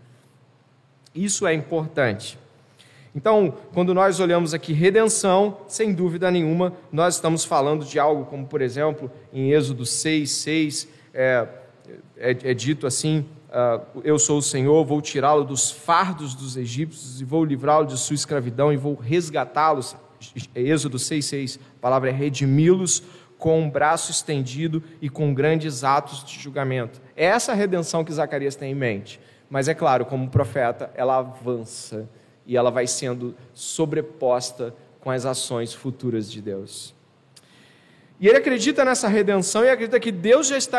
[1.15, 2.39] Isso é importante.
[3.15, 8.47] Então, quando nós olhamos aqui redenção, sem dúvida nenhuma, nós estamos falando de algo como,
[8.47, 11.47] por exemplo, em Êxodo 6, 6, é,
[12.17, 17.21] é, é dito assim: uh, Eu sou o Senhor, vou tirá-lo dos fardos dos egípcios
[17.21, 19.97] e vou livrá-lo de sua escravidão e vou resgatá-los.
[20.55, 23.03] Êxodo 6,6, a palavra é redimi-los
[23.39, 27.03] com um braço estendido e com grandes atos de julgamento.
[27.17, 29.19] É essa a redenção que Zacarias tem em mente.
[29.51, 32.09] Mas é claro, como profeta, ela avança
[32.47, 36.95] e ela vai sendo sobreposta com as ações futuras de Deus.
[38.21, 40.79] E ele acredita nessa redenção e acredita que Deus já está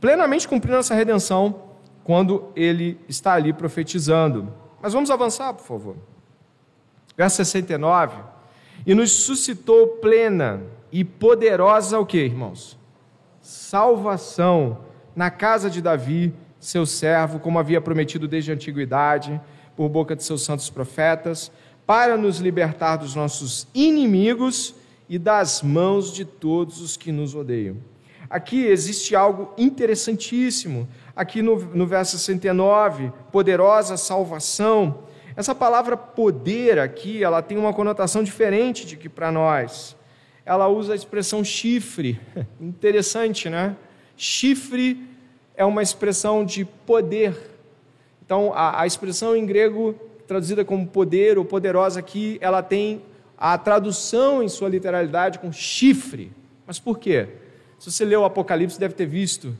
[0.00, 1.62] plenamente cumprindo essa redenção
[2.04, 4.52] quando ele está ali profetizando.
[4.80, 5.96] Mas vamos avançar, por favor.
[7.16, 8.16] Verso 69.
[8.86, 12.78] E nos suscitou plena e poderosa o que, irmãos?
[13.42, 14.78] Salvação
[15.14, 19.40] na casa de Davi, seu servo, como havia prometido desde a antiguidade,
[19.76, 21.50] por boca de seus santos profetas,
[21.86, 24.74] para nos libertar dos nossos inimigos
[25.08, 27.76] e das mãos de todos os que nos odeiam.
[28.30, 30.88] Aqui existe algo interessantíssimo.
[31.16, 35.04] Aqui no, no verso 69, poderosa salvação.
[35.34, 39.96] Essa palavra poder aqui, ela tem uma conotação diferente de que para nós.
[40.44, 42.20] Ela usa a expressão chifre.
[42.60, 43.76] Interessante, né?
[44.16, 45.08] Chifre
[45.54, 47.34] é uma expressão de poder.
[48.24, 49.94] Então, a, a expressão em grego
[50.26, 53.00] traduzida como poder ou poderosa aqui, ela tem
[53.36, 56.30] a tradução em sua literalidade com chifre.
[56.66, 57.28] Mas por quê?
[57.78, 59.56] Se você leu o Apocalipse, deve ter visto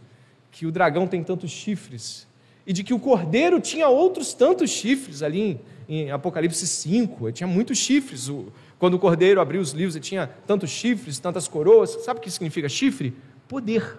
[0.51, 2.27] que o dragão tem tantos chifres
[2.67, 7.29] e de que o cordeiro tinha outros tantos chifres ali em, em Apocalipse 5.
[7.29, 8.29] Ele tinha muitos chifres.
[8.29, 11.91] O, quando o cordeiro abriu os livros, ele tinha tantos chifres, tantas coroas.
[12.05, 13.17] Sabe o que significa chifre?
[13.49, 13.97] Poder.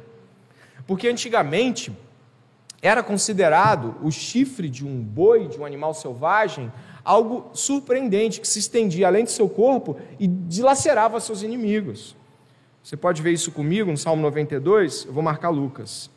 [0.86, 1.92] Porque antigamente
[2.82, 6.72] era considerado o chifre de um boi, de um animal selvagem,
[7.04, 12.16] algo surpreendente que se estendia além do seu corpo e dilacerava seus inimigos.
[12.84, 16.10] Você pode ver isso comigo no Salmo 92, eu vou marcar Lucas.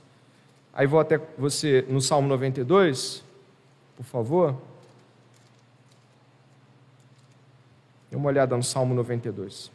[0.73, 3.23] Aí vou até você no Salmo 92,
[3.97, 4.57] por favor.
[8.11, 9.71] Dê uma olhada no Salmo 92.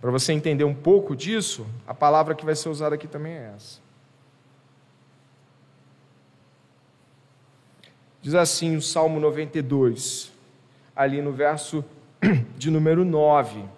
[0.00, 3.52] Para você entender um pouco disso, a palavra que vai ser usada aqui também é
[3.56, 3.80] essa.
[8.22, 10.32] Diz assim o Salmo 92,
[10.94, 11.84] ali no verso
[12.56, 13.77] de número 9.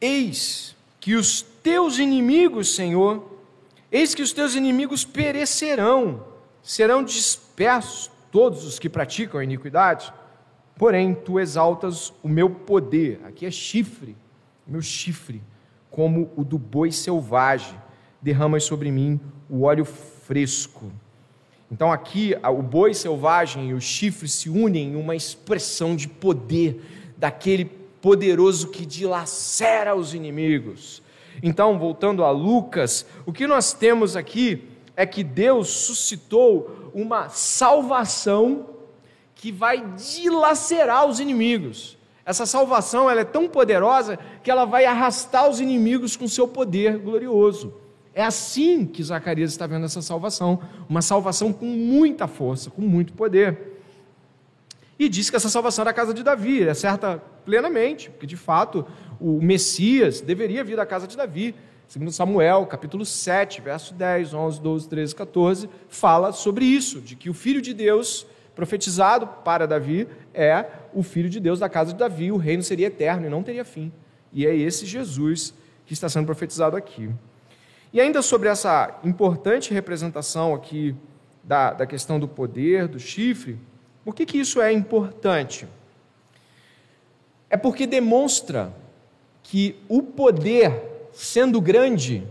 [0.00, 3.28] Eis que os teus inimigos, Senhor,
[3.90, 6.24] eis que os teus inimigos perecerão,
[6.62, 10.12] serão dispersos todos os que praticam a iniquidade.
[10.76, 14.16] Porém, tu exaltas o meu poder, aqui é chifre,
[14.66, 15.42] meu chifre,
[15.90, 17.80] como o do boi selvagem,
[18.20, 20.92] derramas sobre mim o óleo fresco.
[21.70, 26.80] Então, aqui, o boi selvagem e o chifre se unem em uma expressão de poder
[27.16, 27.64] daquele
[28.08, 31.02] poderoso que dilacera os inimigos.
[31.42, 34.66] Então, voltando a Lucas, o que nós temos aqui
[34.96, 38.70] é que Deus suscitou uma salvação
[39.34, 41.98] que vai dilacerar os inimigos.
[42.24, 46.96] Essa salvação ela é tão poderosa que ela vai arrastar os inimigos com seu poder
[46.96, 47.74] glorioso.
[48.14, 53.12] É assim que Zacarias está vendo essa salvação, uma salvação com muita força, com muito
[53.12, 53.67] poder.
[54.98, 58.36] E diz que essa salvação era a casa de Davi, ele acerta plenamente, porque de
[58.36, 58.84] fato
[59.20, 61.54] o Messias deveria vir da casa de Davi.
[61.86, 67.30] Segundo Samuel, capítulo 7, verso 10, 11, 12, 13, 14, fala sobre isso, de que
[67.30, 71.98] o Filho de Deus, profetizado para Davi, é o Filho de Deus da casa de
[71.98, 73.92] Davi, o reino seria eterno e não teria fim.
[74.32, 75.54] E é esse Jesus
[75.86, 77.08] que está sendo profetizado aqui.
[77.92, 80.94] E ainda sobre essa importante representação aqui
[81.42, 83.58] da, da questão do poder, do chifre,
[84.08, 85.68] por que, que isso é importante?
[87.50, 88.72] É porque demonstra
[89.42, 92.22] que o poder sendo grande,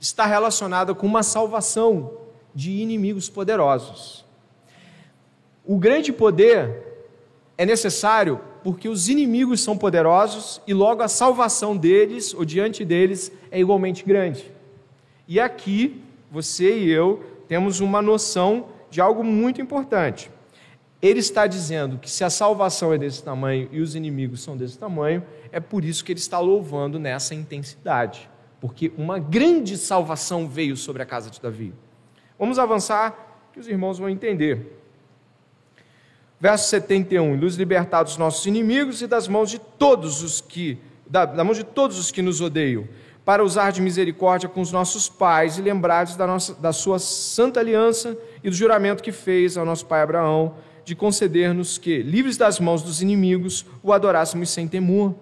[0.00, 2.10] está relacionada com uma salvação
[2.52, 4.24] de inimigos poderosos.
[5.64, 7.06] O grande poder
[7.56, 13.30] é necessário porque os inimigos são poderosos e logo a salvação deles ou diante deles
[13.48, 14.50] é igualmente grande.
[15.28, 20.28] E aqui você e eu temos uma noção de algo muito importante.
[21.02, 24.78] Ele está dizendo que se a salvação é desse tamanho e os inimigos são desse
[24.78, 28.30] tamanho, é por isso que ele está louvando nessa intensidade
[28.62, 31.74] porque uma grande salvação veio sobre a casa de Davi.
[32.38, 34.80] Vamos avançar, que os irmãos vão entender.
[36.38, 41.24] Verso 71: Nos libertar dos nossos inimigos e das mãos de todos os que da,
[41.24, 42.86] da mão de todos os que nos odeiam,
[43.24, 47.58] para usar de misericórdia com os nossos pais e lembrar-nos da, nossa, da sua santa
[47.58, 52.58] aliança e do juramento que fez ao nosso pai Abraão, de conceder-nos que, livres das
[52.58, 55.14] mãos dos inimigos, o adorássemos sem temor,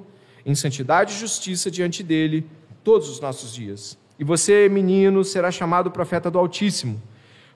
[0.44, 2.46] em santidade e justiça diante dele,
[2.82, 3.98] todos os nossos dias.
[4.18, 7.00] E você, menino, será chamado profeta do Altíssimo,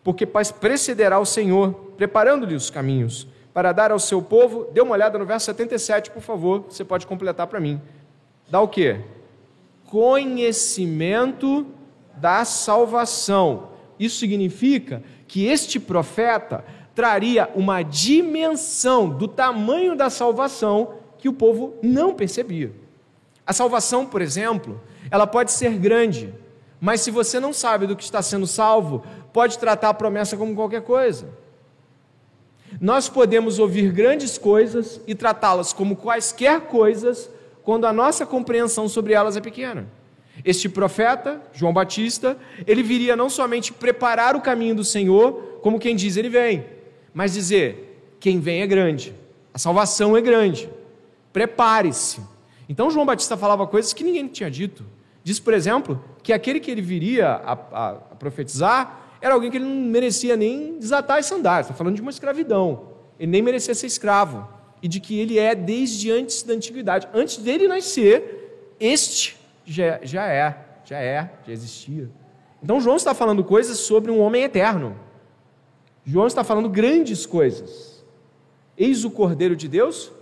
[0.03, 4.69] porque precederá o Senhor, preparando-lhe os caminhos, para dar ao seu povo.
[4.73, 7.81] Dê uma olhada no verso 77, por favor, você pode completar para mim.
[8.51, 9.01] Dá o quê?
[9.87, 11.67] Conhecimento
[12.17, 13.71] da salvação.
[13.99, 21.74] Isso significa que este profeta traria uma dimensão do tamanho da salvação que o povo
[21.83, 22.72] não percebia.
[23.46, 24.80] A salvação, por exemplo,
[25.11, 26.33] ela pode ser grande,
[26.80, 30.54] mas se você não sabe do que está sendo salvo, pode tratar a promessa como
[30.54, 31.28] qualquer coisa.
[32.80, 37.30] Nós podemos ouvir grandes coisas e tratá-las como quaisquer coisas
[37.62, 39.87] quando a nossa compreensão sobre elas é pequena.
[40.44, 45.94] Este profeta, João Batista, ele viria não somente preparar o caminho do Senhor, como quem
[45.94, 46.66] diz ele vem,
[47.14, 49.14] mas dizer: quem vem é grande,
[49.55, 50.68] a salvação é grande,
[51.33, 52.20] prepare-se.
[52.68, 54.85] Então João Batista falava coisas que ninguém tinha dito.
[55.22, 59.57] Diz, por exemplo, que aquele que ele viria a, a, a profetizar era alguém que
[59.57, 61.66] ele não merecia nem desatar as sandálias.
[61.66, 62.88] Está falando de uma escravidão.
[63.18, 64.46] Ele nem merecia ser escravo.
[64.83, 67.09] E de que ele é desde antes da antiguidade.
[67.14, 72.11] Antes dele nascer, este já, já é, já é, já existia.
[72.62, 74.94] Então João está falando coisas sobre um homem eterno.
[76.05, 78.05] João está falando grandes coisas.
[78.77, 80.12] Eis o Cordeiro de Deus.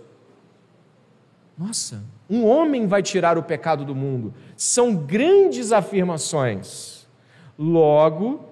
[1.57, 4.33] Nossa, um homem vai tirar o pecado do mundo.
[4.55, 7.05] São grandes afirmações.
[7.57, 8.45] Logo,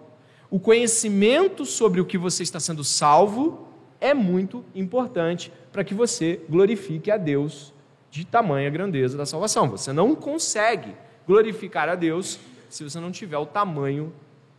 [0.50, 3.68] o conhecimento sobre o que você está sendo salvo
[4.00, 7.74] é muito importante para que você glorifique a Deus
[8.10, 9.70] de tamanha grandeza da salvação.
[9.70, 10.94] Você não consegue
[11.26, 12.40] glorificar a Deus
[12.70, 14.12] se você não tiver o tamanho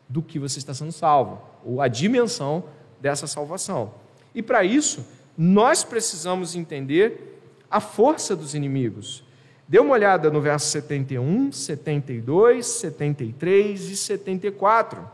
[0.09, 2.65] do que você está sendo salvo, ou a dimensão
[3.01, 3.95] dessa salvação.
[4.35, 5.05] E para isso,
[5.37, 9.25] nós precisamos entender a força dos inimigos.
[9.67, 15.11] Dê uma olhada no verso 71, 72, 73 e 74.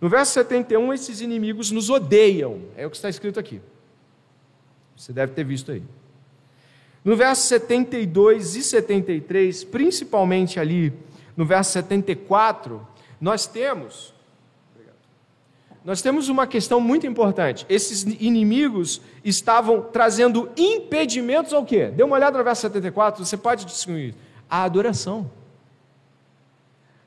[0.00, 2.62] No verso 71, esses inimigos nos odeiam.
[2.76, 3.60] É o que está escrito aqui.
[4.96, 5.82] Você deve ter visto aí.
[7.04, 10.92] No verso 72 e 73, principalmente ali
[11.36, 12.84] no verso 74,
[13.20, 14.12] nós temos
[15.86, 17.64] nós temos uma questão muito importante.
[17.68, 21.86] Esses inimigos estavam trazendo impedimentos ao quê?
[21.86, 24.12] Dê uma olhada no verso 74, você pode distinguir.
[24.50, 25.30] A adoração.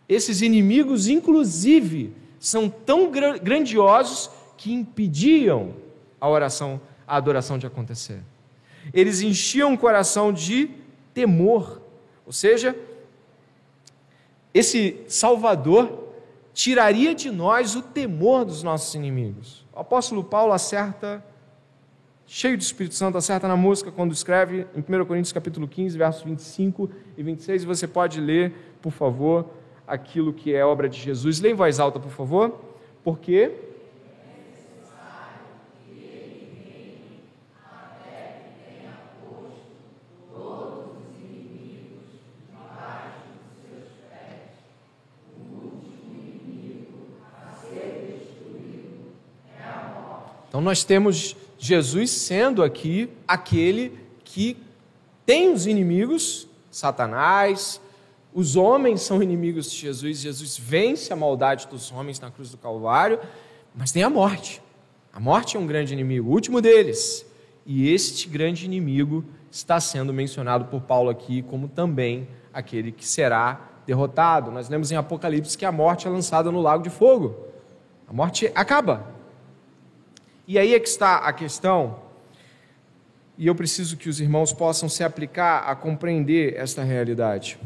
[0.07, 5.73] Esses inimigos, inclusive, são tão grandiosos que impediam
[6.19, 8.21] a oração, a adoração de acontecer.
[8.93, 10.69] Eles enchiam o coração de
[11.13, 11.81] temor.
[12.25, 12.73] Ou seja,
[14.53, 16.08] esse Salvador
[16.59, 19.65] tiraria de nós o temor dos nossos inimigos.
[19.73, 21.23] O apóstolo Paulo acerta,
[22.25, 26.21] cheio do Espírito Santo, acerta na música quando escreve em 1 Coríntios capítulo 15, versos
[26.23, 29.49] 25 e 26, você pode ler, por favor,
[29.87, 31.39] aquilo que é obra de Jesus.
[31.39, 32.59] Leia em voz alta, por favor.
[33.05, 33.53] Porque
[50.49, 54.57] Então nós temos Jesus sendo aqui aquele que
[55.25, 57.79] tem os inimigos, Satanás,
[58.33, 62.57] os homens são inimigos de Jesus, Jesus vence a maldade dos homens na cruz do
[62.57, 63.19] Calvário,
[63.75, 64.61] mas tem a morte.
[65.13, 67.25] A morte é um grande inimigo, o último deles.
[67.65, 73.69] E este grande inimigo está sendo mencionado por Paulo aqui como também aquele que será
[73.85, 74.51] derrotado.
[74.51, 77.35] Nós lemos em Apocalipse que a morte é lançada no lago de fogo.
[78.07, 79.18] A morte acaba.
[80.49, 81.99] E aí é que está a questão,
[83.37, 87.59] e eu preciso que os irmãos possam se aplicar a compreender esta realidade.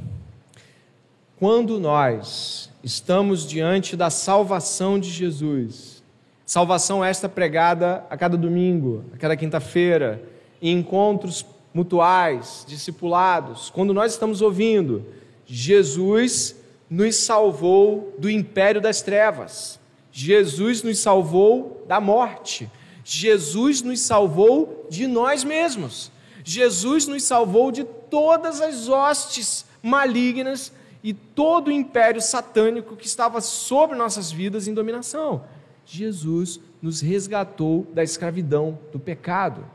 [1.39, 6.03] Quando nós estamos diante da salvação de Jesus,
[6.45, 10.21] salvação esta pregada a cada domingo, a cada quinta-feira,
[10.61, 15.05] em encontros mutuais, discipulados, quando nós estamos ouvindo,
[15.45, 16.53] Jesus
[16.89, 19.79] nos salvou do império das trevas,
[20.13, 22.71] Jesus nos salvou da morte,
[23.03, 26.09] Jesus nos salvou de nós mesmos,
[26.45, 30.71] Jesus nos salvou de todas as hostes malignas
[31.03, 35.43] e todo o império satânico que estava sobre nossas vidas em dominação.
[35.85, 39.65] Jesus nos resgatou da escravidão, do pecado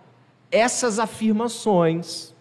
[0.51, 2.35] essas afirmações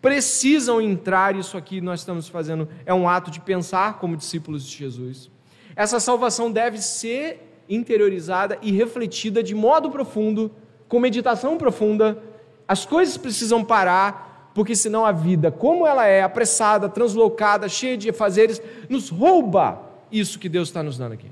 [0.00, 4.76] precisam entrar, isso aqui nós estamos fazendo, é um ato de pensar como discípulos de
[4.76, 5.30] Jesus.
[5.76, 10.50] Essa salvação deve ser interiorizada e refletida de modo profundo,
[10.88, 12.20] com meditação profunda.
[12.66, 18.12] As coisas precisam parar, porque senão a vida, como ela é, apressada, translocada, cheia de
[18.12, 21.30] fazeres, nos rouba isso que Deus está nos dando aqui.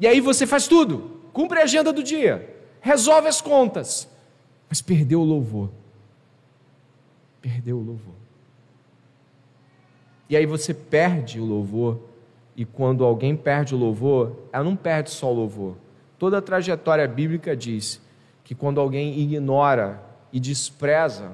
[0.00, 4.08] E aí você faz tudo, cumpre a agenda do dia, resolve as contas,
[4.68, 5.70] mas perdeu o louvor.
[7.42, 8.14] Perdeu o louvor.
[10.28, 12.00] E aí você perde o louvor,
[12.60, 15.78] e quando alguém perde o louvor, ela não perde só o louvor.
[16.18, 17.98] Toda a trajetória bíblica diz
[18.44, 21.32] que quando alguém ignora e despreza,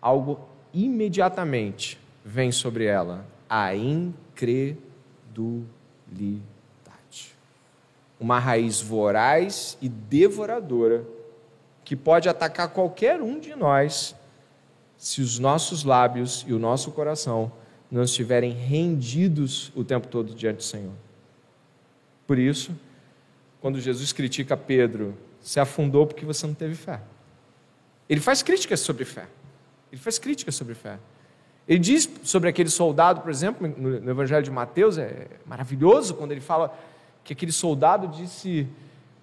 [0.00, 0.38] algo
[0.72, 5.66] imediatamente vem sobre ela: a incredulidade.
[8.20, 11.04] Uma raiz voraz e devoradora
[11.84, 14.14] que pode atacar qualquer um de nós
[14.96, 17.50] se os nossos lábios e o nosso coração
[17.94, 20.92] não estiverem rendidos o tempo todo diante do Senhor.
[22.26, 22.72] Por isso,
[23.60, 27.00] quando Jesus critica Pedro, se afundou porque você não teve fé.
[28.08, 29.28] Ele faz críticas sobre fé.
[29.92, 30.98] Ele faz críticas sobre fé.
[31.68, 36.40] Ele diz sobre aquele soldado, por exemplo, no Evangelho de Mateus, é maravilhoso quando ele
[36.40, 36.76] fala
[37.22, 38.66] que aquele soldado disse: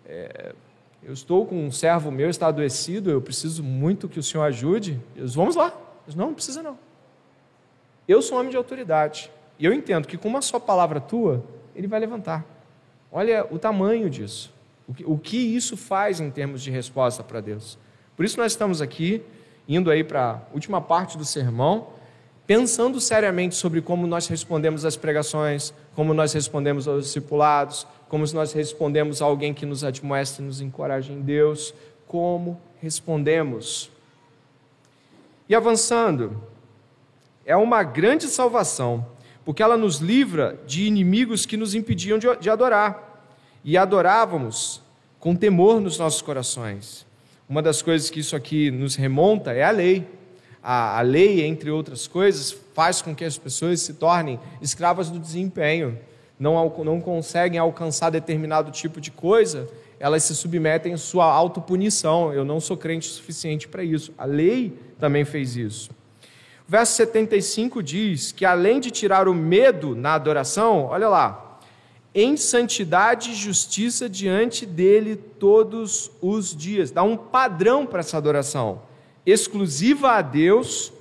[0.05, 0.55] é,
[1.03, 4.97] eu estou com um servo meu, está adoecido, eu preciso muito que o senhor ajude.
[5.13, 5.73] Deus, vamos lá.
[6.05, 6.79] Deus, não, não precisa não.
[8.11, 9.31] Eu sou homem de autoridade.
[9.57, 12.45] E eu entendo que com uma só palavra tua, ele vai levantar.
[13.09, 14.53] Olha o tamanho disso.
[14.85, 17.77] O que, o que isso faz em termos de resposta para Deus.
[18.17, 19.23] Por isso nós estamos aqui,
[19.65, 21.87] indo aí para a última parte do sermão,
[22.45, 28.51] pensando seriamente sobre como nós respondemos às pregações, como nós respondemos aos discipulados, como nós
[28.51, 31.73] respondemos a alguém que nos admoesta e nos encoraja em Deus,
[32.05, 33.89] como respondemos.
[35.47, 36.50] E avançando,
[37.45, 39.05] é uma grande salvação,
[39.43, 43.25] porque ela nos livra de inimigos que nos impediam de, de adorar,
[43.63, 44.81] e adorávamos
[45.19, 47.05] com temor nos nossos corações.
[47.47, 50.07] Uma das coisas que isso aqui nos remonta é a lei.
[50.63, 55.19] A, a lei, entre outras coisas, faz com que as pessoas se tornem escravas do
[55.19, 55.97] desempenho
[56.41, 59.69] não, não conseguem alcançar determinado tipo de coisa,
[59.99, 62.33] elas se submetem à sua autopunição.
[62.33, 64.11] Eu não sou crente o suficiente para isso.
[64.17, 65.91] A lei também fez isso.
[66.71, 71.59] Verso 75 diz que além de tirar o medo na adoração, olha lá,
[72.15, 76.89] em santidade e justiça diante dele todos os dias.
[76.89, 78.83] Dá um padrão para essa adoração,
[79.25, 80.93] exclusiva a Deus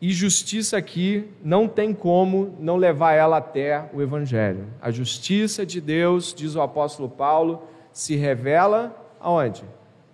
[0.00, 4.66] e justiça aqui não tem como não levar ela até o Evangelho.
[4.80, 9.62] A justiça de Deus, diz o apóstolo Paulo, se revela aonde?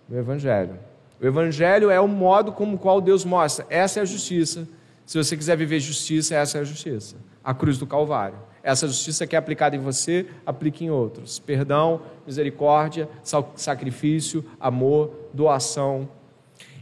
[0.09, 0.90] No Evangelho.
[1.21, 3.67] O Evangelho é o modo como qual Deus mostra.
[3.69, 4.67] Essa é a justiça.
[5.05, 7.17] Se você quiser viver justiça, essa é a justiça.
[7.45, 8.39] A cruz do Calvário.
[8.63, 11.39] Essa justiça que é aplicada em você, aplique em outros.
[11.39, 13.09] Perdão, misericórdia,
[13.55, 16.09] sacrifício, amor, doação.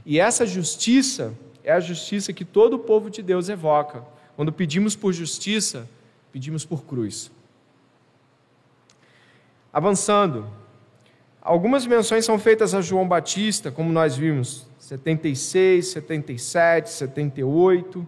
[0.04, 1.34] E essa justiça
[1.64, 4.04] é a justiça que todo o povo de Deus evoca.
[4.36, 5.88] Quando pedimos por justiça,
[6.32, 7.30] pedimos por cruz.
[9.72, 10.46] Avançando,
[11.42, 18.06] algumas menções são feitas a João Batista, como nós vimos, 76, 77, 78.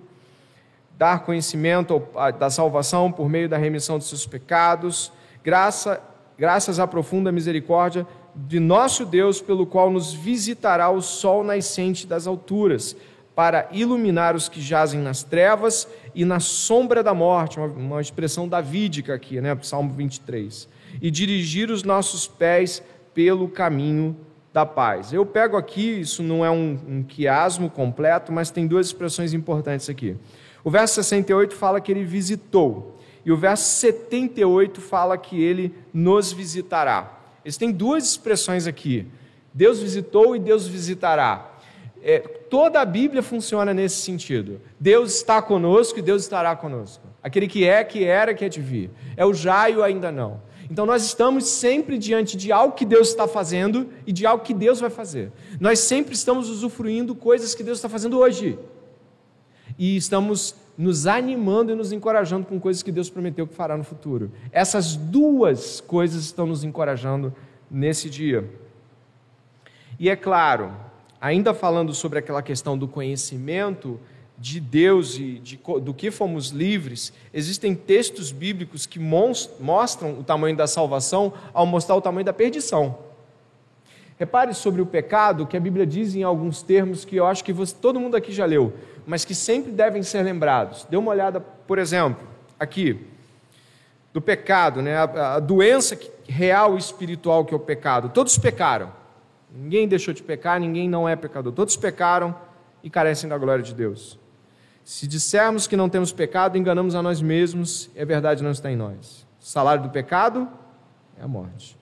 [0.96, 2.02] Dar conhecimento
[2.38, 5.10] da salvação por meio da remissão dos seus pecados,
[5.42, 6.00] graça,
[6.38, 12.26] graças à profunda misericórdia de nosso Deus, pelo qual nos visitará o sol nascente das
[12.26, 12.96] alturas,
[13.34, 18.46] para iluminar os que jazem nas trevas e na sombra da morte, uma, uma expressão
[18.48, 19.56] davídica aqui, né?
[19.62, 20.68] Salmo 23,
[21.00, 22.82] e dirigir os nossos pés
[23.14, 24.16] pelo caminho
[24.52, 25.12] da paz.
[25.12, 29.88] Eu pego aqui, isso não é um, um quiasmo completo, mas tem duas expressões importantes
[29.88, 30.16] aqui.
[30.64, 36.32] O verso 68 fala que ele visitou, e o verso 78 fala que ele nos
[36.32, 37.18] visitará.
[37.44, 39.06] Eles têm duas expressões aqui:
[39.52, 41.50] Deus visitou e Deus visitará.
[42.02, 44.60] É, toda a Bíblia funciona nesse sentido.
[44.78, 47.06] Deus está conosco e Deus estará conosco.
[47.22, 48.90] Aquele que é, que era, que é de vir.
[49.16, 50.40] É o já e o ainda não.
[50.70, 54.54] Então nós estamos sempre diante de algo que Deus está fazendo e de algo que
[54.54, 55.32] Deus vai fazer.
[55.58, 58.56] Nós sempre estamos usufruindo coisas que Deus está fazendo hoje.
[59.76, 63.82] E estamos nos animando e nos encorajando com coisas que Deus prometeu que fará no
[63.82, 64.30] futuro.
[64.52, 67.34] Essas duas coisas estão nos encorajando
[67.68, 68.48] nesse dia.
[69.98, 70.72] E é claro,
[71.20, 73.98] ainda falando sobre aquela questão do conhecimento
[74.40, 80.56] de Deus e de, do que fomos livres, existem textos bíblicos que mostram o tamanho
[80.56, 82.98] da salvação ao mostrar o tamanho da perdição.
[84.18, 87.52] Repare sobre o pecado, que a Bíblia diz em alguns termos que eu acho que
[87.52, 88.72] você, todo mundo aqui já leu,
[89.06, 90.86] mas que sempre devem ser lembrados.
[90.88, 92.26] Dê uma olhada, por exemplo,
[92.58, 93.06] aqui,
[94.12, 94.96] do pecado, né?
[94.96, 98.08] a, a doença real e espiritual que é o pecado.
[98.08, 98.90] Todos pecaram.
[99.54, 101.52] Ninguém deixou de pecar, ninguém não é pecador.
[101.52, 102.34] Todos pecaram
[102.82, 104.18] e carecem da glória de Deus.
[104.84, 108.70] Se dissermos que não temos pecado, enganamos a nós mesmos e a verdade não está
[108.70, 109.26] em nós.
[109.40, 110.48] O salário do pecado
[111.18, 111.78] é a morte.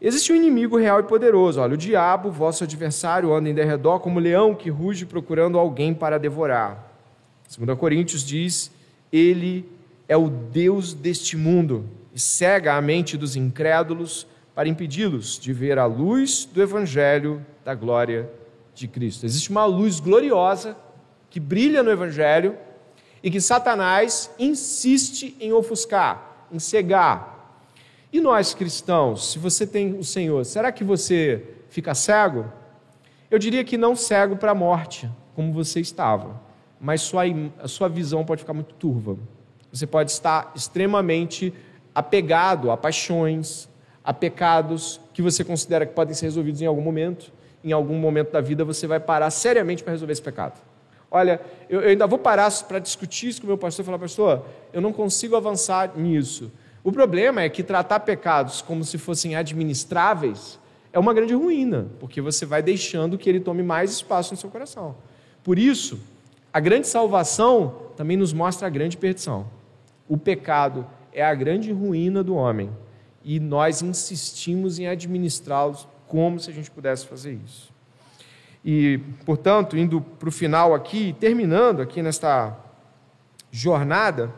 [0.00, 1.60] Existe um inimigo real e poderoso.
[1.60, 6.18] Olha, o diabo, vosso adversário, anda em derredor como leão que ruge procurando alguém para
[6.18, 6.90] devorar.
[7.54, 8.70] 2 Coríntios diz:
[9.12, 9.68] Ele
[10.08, 15.78] é o Deus deste mundo e cega a mente dos incrédulos para impedi-los de ver
[15.78, 18.30] a luz do Evangelho da glória
[18.74, 19.26] de Cristo.
[19.26, 20.76] Existe uma luz gloriosa
[21.30, 22.58] que brilha no Evangelho
[23.22, 27.38] e que Satanás insiste em ofuscar, em cegar.
[28.12, 32.52] E nós cristãos, se você tem o Senhor, será que você fica cego?
[33.30, 36.40] Eu diria que não cego para a morte, como você estava,
[36.80, 37.22] mas sua,
[37.62, 39.16] a sua visão pode ficar muito turva.
[39.72, 41.54] Você pode estar extremamente
[41.94, 43.68] apegado a paixões,
[44.02, 47.32] a pecados que você considera que podem ser resolvidos em algum momento.
[47.62, 50.60] Em algum momento da vida você vai parar seriamente para resolver esse pecado.
[51.10, 54.44] Olha, eu, ainda vou parar para discutir isso com o meu pastor e falar, pastor,
[54.72, 56.52] eu não consigo avançar nisso.
[56.84, 60.58] O problema é que tratar pecados como se fossem administráveis
[60.92, 64.50] é uma grande ruína, porque você vai deixando que ele tome mais espaço no seu
[64.50, 64.96] coração.
[65.42, 66.00] Por isso,
[66.52, 69.46] a grande salvação também nos mostra a grande perdição.
[70.08, 72.70] O pecado é a grande ruína do homem
[73.24, 77.72] e nós insistimos em administrá-los como se a gente pudesse fazer isso.
[78.64, 82.56] E, portanto, indo para o final aqui, terminando aqui nesta
[83.50, 84.32] jornada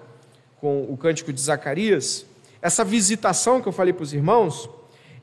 [0.61, 2.25] com o cântico de Zacarias,
[2.61, 4.71] essa visitação que eu falei para os irmãos,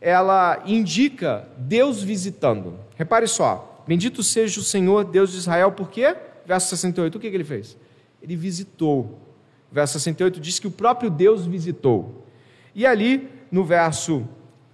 [0.02, 2.78] ela indica Deus visitando.
[2.98, 6.16] Repare só, bendito seja o Senhor Deus de Israel, por quê?
[6.46, 7.78] Verso 68, o que, que ele fez?
[8.22, 9.20] Ele visitou.
[9.72, 12.26] Verso 68 diz que o próprio Deus visitou.
[12.74, 14.28] E ali no verso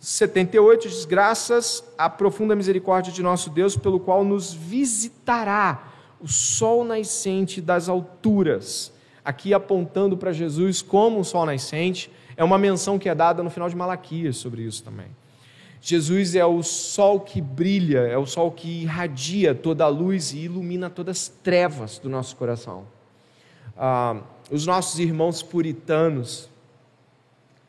[0.05, 5.91] 78 diz: Graças à profunda misericórdia de nosso Deus, pelo qual nos visitará
[6.21, 8.93] o sol nascente das alturas.
[9.23, 13.49] Aqui apontando para Jesus como um sol nascente, é uma menção que é dada no
[13.49, 15.07] final de Malaquias sobre isso também.
[15.81, 20.41] Jesus é o sol que brilha, é o sol que irradia toda a luz e
[20.41, 22.85] ilumina todas as trevas do nosso coração.
[23.75, 26.47] Ah, os nossos irmãos puritanos,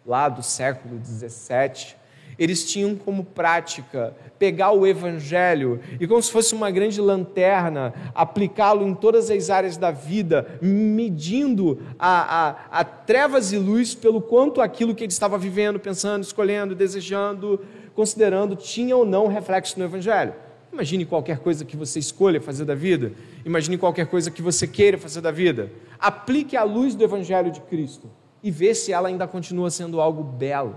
[0.04, 1.96] lá do século 17,
[2.38, 8.86] eles tinham como prática pegar o Evangelho e, como se fosse uma grande lanterna, aplicá-lo
[8.86, 14.60] em todas as áreas da vida, medindo a, a, a, trevas e luz pelo quanto
[14.60, 17.60] aquilo que ele estava vivendo, pensando, escolhendo, desejando,
[17.94, 20.34] considerando, tinha ou não reflexo no Evangelho.
[20.72, 23.12] Imagine qualquer coisa que você escolha fazer da vida,
[23.46, 25.72] imagine qualquer coisa que você queira fazer da vida.
[25.98, 28.10] Aplique a luz do Evangelho de Cristo
[28.42, 30.76] e vê se ela ainda continua sendo algo belo,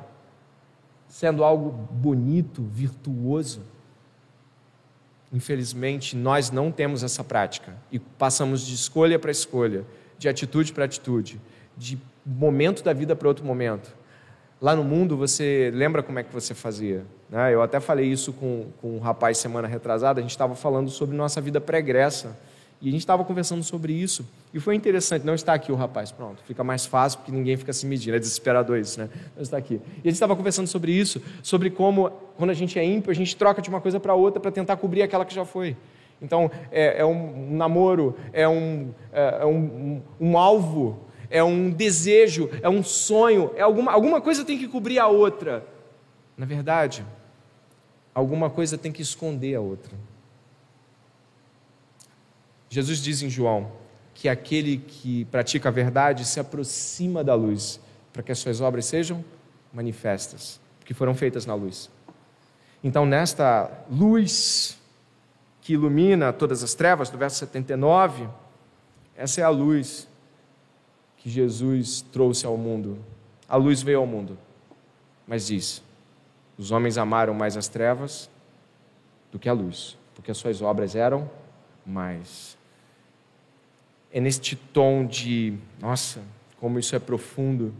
[1.09, 3.61] sendo algo bonito, virtuoso.
[5.33, 9.85] Infelizmente, nós não temos essa prática e passamos de escolha para escolha,
[10.17, 11.41] de atitude para atitude,
[11.75, 13.93] de momento da vida para outro momento.
[14.61, 17.05] Lá no mundo, você lembra como é que você fazia?
[17.29, 17.53] Né?
[17.53, 21.15] Eu até falei isso com, com um rapaz semana retrasada, a gente estava falando sobre
[21.15, 22.37] nossa vida pregressa
[22.81, 24.25] E a gente estava conversando sobre isso.
[24.53, 27.73] E foi interessante, não está aqui o rapaz, pronto, fica mais fácil porque ninguém fica
[27.73, 29.09] se medindo, é desesperador isso, né?
[29.35, 29.75] Não está aqui.
[29.97, 33.13] E a gente estava conversando sobre isso, sobre como, quando a gente é ímpio, a
[33.13, 35.75] gente troca de uma coisa para outra para tentar cobrir aquela que já foi.
[36.21, 40.99] Então, é, é um namoro, é um, é, é um, um, um, alvo,
[41.29, 45.65] é um desejo, é um sonho, é alguma, alguma coisa tem que cobrir a outra.
[46.37, 47.05] Na verdade,
[48.13, 49.95] alguma coisa tem que esconder a outra.
[52.69, 53.71] Jesus diz em João
[54.13, 57.79] que aquele que pratica a verdade se aproxima da luz,
[58.13, 59.23] para que as suas obras sejam
[59.73, 61.89] manifestas, porque foram feitas na luz.
[62.83, 64.77] Então, nesta luz
[65.61, 68.27] que ilumina todas as trevas, do verso 79,
[69.15, 70.07] essa é a luz
[71.17, 72.99] que Jesus trouxe ao mundo.
[73.47, 74.37] A luz veio ao mundo,
[75.27, 75.81] mas diz:
[76.57, 78.29] os homens amaram mais as trevas
[79.31, 81.29] do que a luz, porque as suas obras eram
[81.85, 82.58] mais
[84.11, 86.21] é neste tom de, nossa,
[86.59, 87.73] como isso é profundo,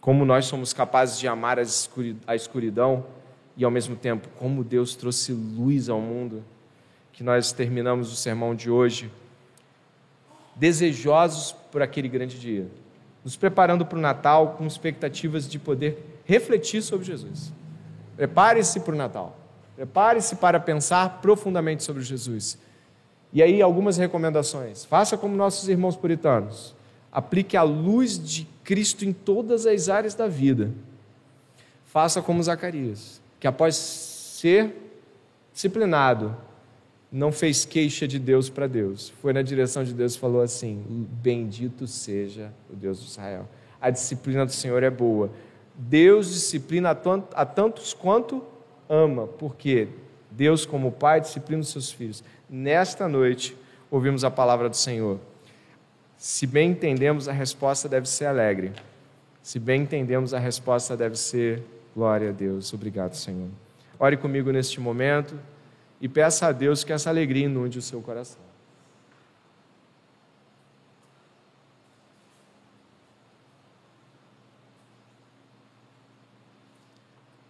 [0.00, 3.06] como nós somos capazes de amar a escuridão
[3.56, 6.44] e ao mesmo tempo como Deus trouxe luz ao mundo,
[7.12, 9.10] que nós terminamos o sermão de hoje
[10.56, 12.68] desejosos por aquele grande dia,
[13.24, 17.52] nos preparando para o Natal com expectativas de poder refletir sobre Jesus.
[18.16, 19.38] Prepare-se para o Natal.
[19.74, 22.58] Prepare-se para pensar profundamente sobre Jesus.
[23.34, 24.84] E aí, algumas recomendações.
[24.84, 26.72] Faça como nossos irmãos puritanos.
[27.10, 30.70] Aplique a luz de Cristo em todas as áreas da vida.
[31.84, 34.74] Faça como Zacarias, que após ser
[35.52, 36.36] disciplinado,
[37.10, 39.12] não fez queixa de Deus para Deus.
[39.20, 40.82] Foi na direção de Deus e falou assim:
[41.22, 43.48] Bendito seja o Deus de Israel.
[43.80, 45.30] A disciplina do Senhor é boa.
[45.76, 46.96] Deus disciplina
[47.34, 48.42] a tantos quanto
[48.88, 49.88] ama, porque
[50.30, 52.22] Deus, como Pai, disciplina os seus filhos
[52.54, 53.56] nesta noite
[53.90, 55.18] ouvimos a palavra do Senhor.
[56.16, 58.72] Se bem entendemos, a resposta deve ser alegre.
[59.42, 61.62] Se bem entendemos, a resposta deve ser
[61.94, 62.72] glória a Deus.
[62.72, 63.48] Obrigado, Senhor.
[63.98, 65.38] Ore comigo neste momento
[66.00, 68.42] e peça a Deus que essa alegria inunde o seu coração.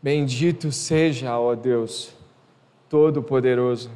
[0.02, 2.14] Bendito seja, ó Deus
[2.88, 3.90] Todo-Poderoso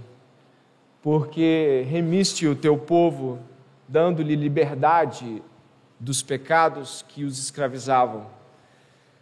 [1.02, 3.38] porque remiste o teu povo,
[3.86, 5.42] dando-lhe liberdade
[5.98, 8.26] dos pecados que os escravizavam.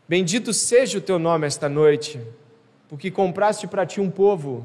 [0.08, 2.20] Bendito seja o teu nome esta noite,
[2.88, 4.64] porque compraste para ti um povo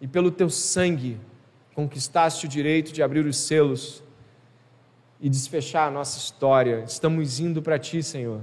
[0.00, 1.18] e pelo teu sangue
[1.74, 4.02] conquistaste o direito de abrir os selos
[5.20, 6.84] e desfechar a nossa história.
[6.86, 8.40] Estamos indo para ti, Senhor.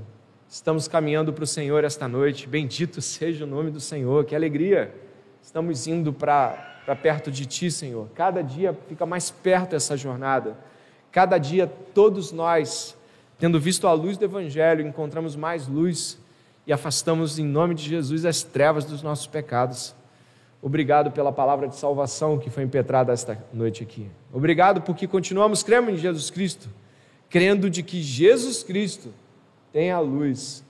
[0.48, 2.48] Estamos caminhando para o Senhor esta noite.
[2.48, 4.26] Bendito seja o nome do Senhor.
[4.26, 4.96] Que alegria!
[5.42, 8.08] Estamos indo para para perto de Ti, Senhor.
[8.16, 10.58] Cada dia fica mais perto essa jornada.
[11.12, 12.96] Cada dia, todos nós,
[13.38, 16.20] tendo visto a luz do Evangelho, encontramos mais luz
[16.68, 19.96] e afastamos, em nome de Jesus, as trevas dos nossos pecados.
[20.62, 24.08] Obrigado pela palavra de salvação que foi impetrada esta noite aqui.
[24.32, 26.70] Obrigado porque continuamos crendo em Jesus Cristo,
[27.30, 29.10] crendo de que Jesus Cristo
[29.72, 30.64] tem a luz,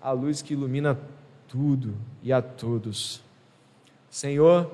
[0.00, 0.98] a luz que ilumina
[1.46, 3.22] tudo e a todos.
[4.10, 4.70] Senhor,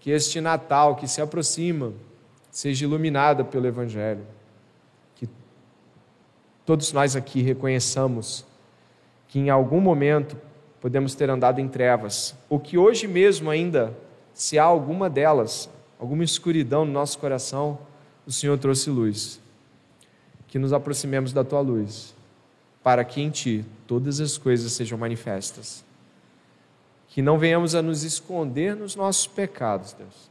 [0.00, 1.92] que este Natal que se aproxima
[2.50, 4.26] seja iluminado pelo Evangelho.
[5.14, 5.28] Que
[6.64, 8.44] todos nós aqui reconheçamos
[9.28, 10.36] que em algum momento
[10.80, 13.96] podemos ter andado em trevas, ou que hoje mesmo ainda,
[14.32, 17.78] se há alguma delas, alguma escuridão no nosso coração,
[18.26, 19.38] o Senhor trouxe luz.
[20.48, 22.14] Que nos aproximemos da tua luz,
[22.82, 25.84] para que em ti todas as coisas sejam manifestas
[27.10, 30.30] que não venhamos a nos esconder nos nossos pecados, Deus,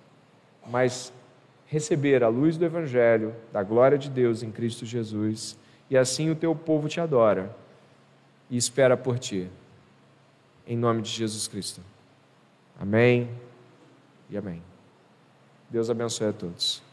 [0.65, 1.11] mas
[1.67, 5.57] receber a luz do Evangelho, da glória de Deus em Cristo Jesus,
[5.89, 7.53] e assim o teu povo te adora
[8.49, 9.49] e espera por ti.
[10.65, 11.81] Em nome de Jesus Cristo.
[12.79, 13.29] Amém
[14.29, 14.63] e amém.
[15.69, 16.88] Deus abençoe a todos.